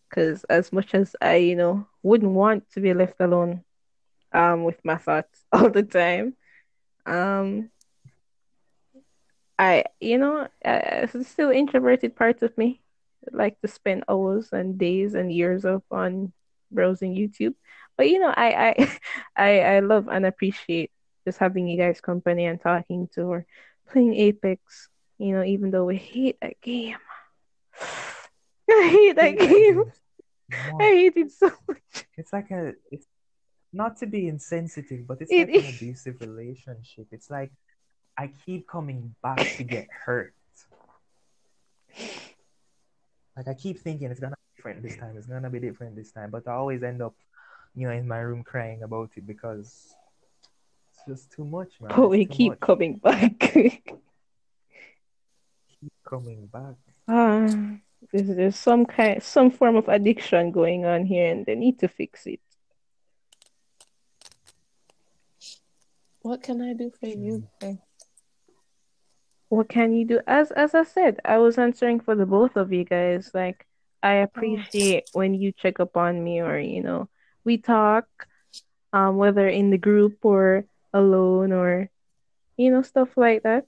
Because 0.09 0.45
as 0.45 0.73
much 0.73 0.95
as 0.95 1.17
I, 1.21 1.37
you 1.37 1.57
know, 1.57 1.87
wouldn't 2.03 2.33
want 2.33 2.71
to 2.73 2.81
be 2.81 2.93
left 2.95 3.21
alone 3.21 3.65
um 4.33 4.65
with 4.65 4.85
my 4.85 4.97
thoughts 4.97 5.45
all 5.53 5.71
the 5.71 5.83
time, 5.83 6.37
um 7.07 7.71
I, 9.59 9.85
you 10.01 10.19
know, 10.19 10.49
uh, 10.65 10.81
it's 11.15 11.29
still 11.29 11.51
introverted 11.51 12.17
part 12.17 12.43
of 12.43 12.57
me. 12.57 12.81
I 13.33 13.37
like 13.37 13.61
to 13.61 13.69
spend 13.69 14.05
hours 14.09 14.53
and 14.53 14.79
days 14.79 15.15
and 15.15 15.33
years 15.33 15.65
up 15.65 15.85
on 15.91 16.33
browsing 16.71 17.15
YouTube. 17.15 17.55
But 17.97 18.09
you 18.09 18.19
know, 18.19 18.33
I 18.37 18.75
I 18.77 18.99
I, 19.37 19.61
I 19.77 19.81
love 19.81 20.09
and 20.11 20.27
appreciate 20.27 20.91
just 21.25 21.39
having 21.39 21.69
you 21.69 21.79
guys 21.79 22.01
company 22.01 22.47
and 22.47 22.61
talking 22.61 23.09
to 23.15 23.23
or 23.23 23.47
playing 23.91 24.15
Apex. 24.15 24.89
You 25.19 25.37
know, 25.37 25.45
even 25.45 25.71
though 25.71 25.85
we 25.85 25.97
hate 25.97 26.39
that 26.41 26.61
game. 26.61 26.97
I 28.71 28.89
hate 28.91 29.17
that 29.17 29.39
game. 29.39 29.85
I 30.81 30.83
hate 30.83 31.17
it 31.17 31.33
so 31.33 31.51
much. 31.69 32.07
it's 32.17 32.33
like 32.33 32.51
a, 32.51 32.75
it's 32.91 33.07
not 33.73 33.97
to 33.99 34.07
be 34.07 34.29
insensitive, 34.29 35.07
but 35.07 35.21
it's 35.21 35.33
It 35.33 35.49
like 35.49 35.65
an 35.65 35.75
abusive 35.75 36.21
relationship. 36.21 37.07
It's 37.11 37.31
like 37.31 37.53
I 38.17 38.31
keep 38.45 38.69
coming 38.69 39.15
back 39.23 39.39
to 39.57 39.65
get 39.65 39.89
hurt. 40.05 40.35
Like 43.37 43.49
I 43.49 43.55
keep 43.55 43.81
thinking 43.81 44.11
it's 44.11 44.21
gonna 44.21 44.37
be 44.37 44.57
different 44.57 44.83
this 44.83 44.97
time. 44.97 45.17
It's 45.17 45.27
gonna 45.27 45.51
be 45.51 45.61
different 45.61 45.97
this 45.97 46.13
time, 46.13 46.31
but 46.31 46.47
I 46.47 46.53
always 46.53 46.83
end 46.83 47.01
up, 47.01 47.15
you 47.75 47.87
know, 47.87 47.95
in 47.95 48.07
my 48.07 48.19
room 48.19 48.43
crying 48.45 48.83
about 48.83 49.11
it 49.17 49.27
because 49.27 49.95
just 51.07 51.31
too 51.33 51.45
much, 51.45 51.81
man. 51.81 51.93
But 51.95 52.09
we 52.09 52.25
keep 52.27 52.53
much. 52.53 52.61
coming 52.61 52.97
back. 52.97 53.39
Keep 55.81 55.93
coming 56.09 56.47
back. 56.47 56.77
Ah, 57.09 57.49
there's, 58.13 58.29
there's 58.29 58.57
some 58.57 58.87
kind, 58.87 59.21
some 59.21 59.51
form 59.51 59.75
of 59.75 59.89
addiction 59.89 60.53
going 60.53 60.85
on 60.85 61.05
here, 61.05 61.31
and 61.31 61.45
they 61.45 61.57
need 61.57 61.81
to 61.81 61.89
fix 61.89 62.27
it. 62.27 62.41
What 66.21 66.43
can 66.43 66.63
I 66.63 66.75
do 66.75 66.93
for 67.01 67.07
you? 67.07 67.49
then? 67.61 67.81
What 69.49 69.69
can 69.69 69.93
you 69.93 70.07
do? 70.07 70.21
As 70.27 70.53
as 70.53 70.75
I 70.75 70.85
said, 70.85 71.19
I 71.25 71.39
was 71.39 71.59
answering 71.59 72.01
for 72.01 72.15
the 72.15 72.27
both 72.27 72.57
of 72.57 72.73
you 72.73 72.85
guys. 72.85 73.33
Like, 73.35 73.67
I 74.03 74.15
appreciate 74.15 75.05
when 75.13 75.35
you 75.35 75.53
check 75.53 75.81
up 75.81 75.97
on 75.97 76.23
me, 76.23 76.41
or 76.41 76.59
you 76.59 76.83
know, 76.83 77.09
we 77.45 77.59
talk, 77.59 78.07
um, 78.93 79.17
whether 79.17 79.49
in 79.49 79.71
the 79.71 79.79
group 79.79 80.25
or 80.25 80.65
alone, 80.93 81.53
or 81.53 81.91
you 82.57 82.71
know, 82.71 82.83
stuff 82.83 83.17
like 83.17 83.43
that. 83.43 83.67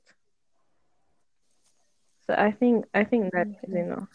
So 2.27 2.35
I 2.35 2.53
think 2.53 2.87
I 2.95 3.05
think 3.05 3.33
that 3.33 3.49
is 3.49 3.57
Okay. 3.71 3.81
enough. 3.81 4.09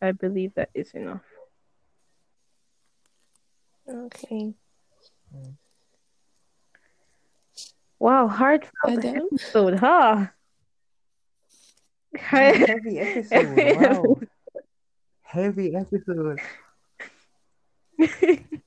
I 0.00 0.12
believe 0.12 0.54
that 0.54 0.70
is 0.74 0.92
enough. 0.92 1.22
Okay. 3.88 4.54
Wow, 7.98 8.26
heartfelt 8.26 9.04
episode, 9.04 9.78
huh? 9.78 10.26
Heavy 12.16 12.98
episode. 12.98 13.76
Wow. 13.76 14.20
Heavy 15.22 15.74
episode. 15.74 16.40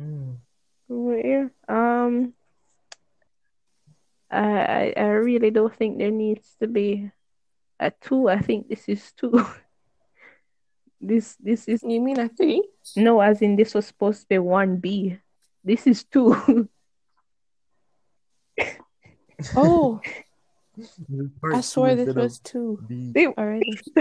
Mm. 0.00 0.43
Yeah. 0.94 1.48
Um, 1.68 2.34
I, 4.30 4.92
I 4.94 4.94
I 4.96 5.06
really 5.18 5.50
don't 5.50 5.74
think 5.74 5.98
there 5.98 6.10
needs 6.10 6.54
to 6.60 6.66
be 6.66 7.10
a 7.80 7.90
two. 7.90 8.28
I 8.28 8.38
think 8.40 8.68
this 8.68 8.88
is 8.88 9.12
two. 9.12 9.34
This 11.04 11.36
this 11.36 11.68
is 11.68 11.82
You 11.84 12.00
mean 12.00 12.18
a 12.18 12.30
three? 12.32 12.64
no, 12.96 13.20
as 13.20 13.42
in 13.42 13.56
this 13.56 13.74
was 13.74 13.84
supposed 13.84 14.22
to 14.22 14.26
be 14.28 14.38
one 14.38 14.78
B. 14.80 15.18
This 15.62 15.86
is 15.86 16.04
two. 16.04 16.32
Oh, 19.56 20.00
I 21.52 21.60
swear 21.60 21.94
this 21.96 22.14
was 22.14 22.38
two 22.38 22.78
B. 22.88 23.12
They- 23.12 23.26
already. 23.26 23.78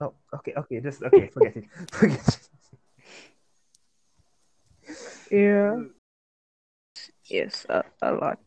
Oh, 0.00 0.14
okay, 0.32 0.54
okay, 0.56 0.78
just 0.80 1.02
okay, 1.02 1.26
forget 1.26 1.56
it. 1.56 1.64
Forget 1.90 2.22
it. 2.22 2.48
Yeah. 5.30 5.80
Yes, 7.24 7.66
a, 7.68 7.84
a 8.02 8.12
lot. 8.12 8.38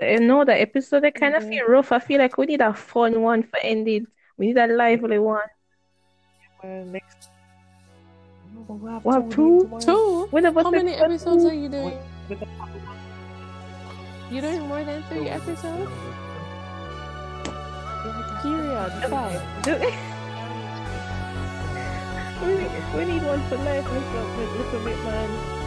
I 0.00 0.16
know 0.16 0.44
the 0.44 0.58
episode 0.58 1.04
I 1.04 1.10
kind 1.10 1.34
of 1.34 1.46
feel 1.46 1.66
rough. 1.66 1.92
I 1.92 1.98
feel 1.98 2.18
like 2.18 2.38
we 2.38 2.46
need 2.46 2.60
a 2.62 2.72
fun 2.72 3.20
one 3.20 3.42
for 3.42 3.58
ending. 3.62 4.06
We 4.38 4.46
need 4.46 4.56
a 4.56 4.66
lively 4.66 5.18
one. 5.18 5.44
Uh, 6.64 6.66
next. 6.86 7.28
No, 8.54 8.64
we'll 8.68 8.92
have 8.92 9.04
We'll 9.04 9.14
have 9.20 9.28
two. 9.30 9.68
two? 9.72 9.80
Two? 9.80 10.26
When 10.30 10.44
How 10.44 10.70
many 10.70 10.94
episodes 10.94 11.44
are 11.44 11.52
you 11.52 11.68
doing? 11.68 11.98
With- 12.28 12.40
with 12.40 12.48
You 14.30 14.40
doing 14.40 14.60
more 14.68 14.84
than 14.84 15.02
three 15.04 15.28
episodes? 15.28 15.90
Period. 18.42 18.92
Five. 19.10 20.06
We, 22.42 22.54
we 22.96 23.04
need 23.04 23.22
one 23.22 23.42
for 23.48 23.56
life, 23.58 23.84
Mr. 23.84 24.84
Bit 24.84 24.98
Man. 25.04 25.59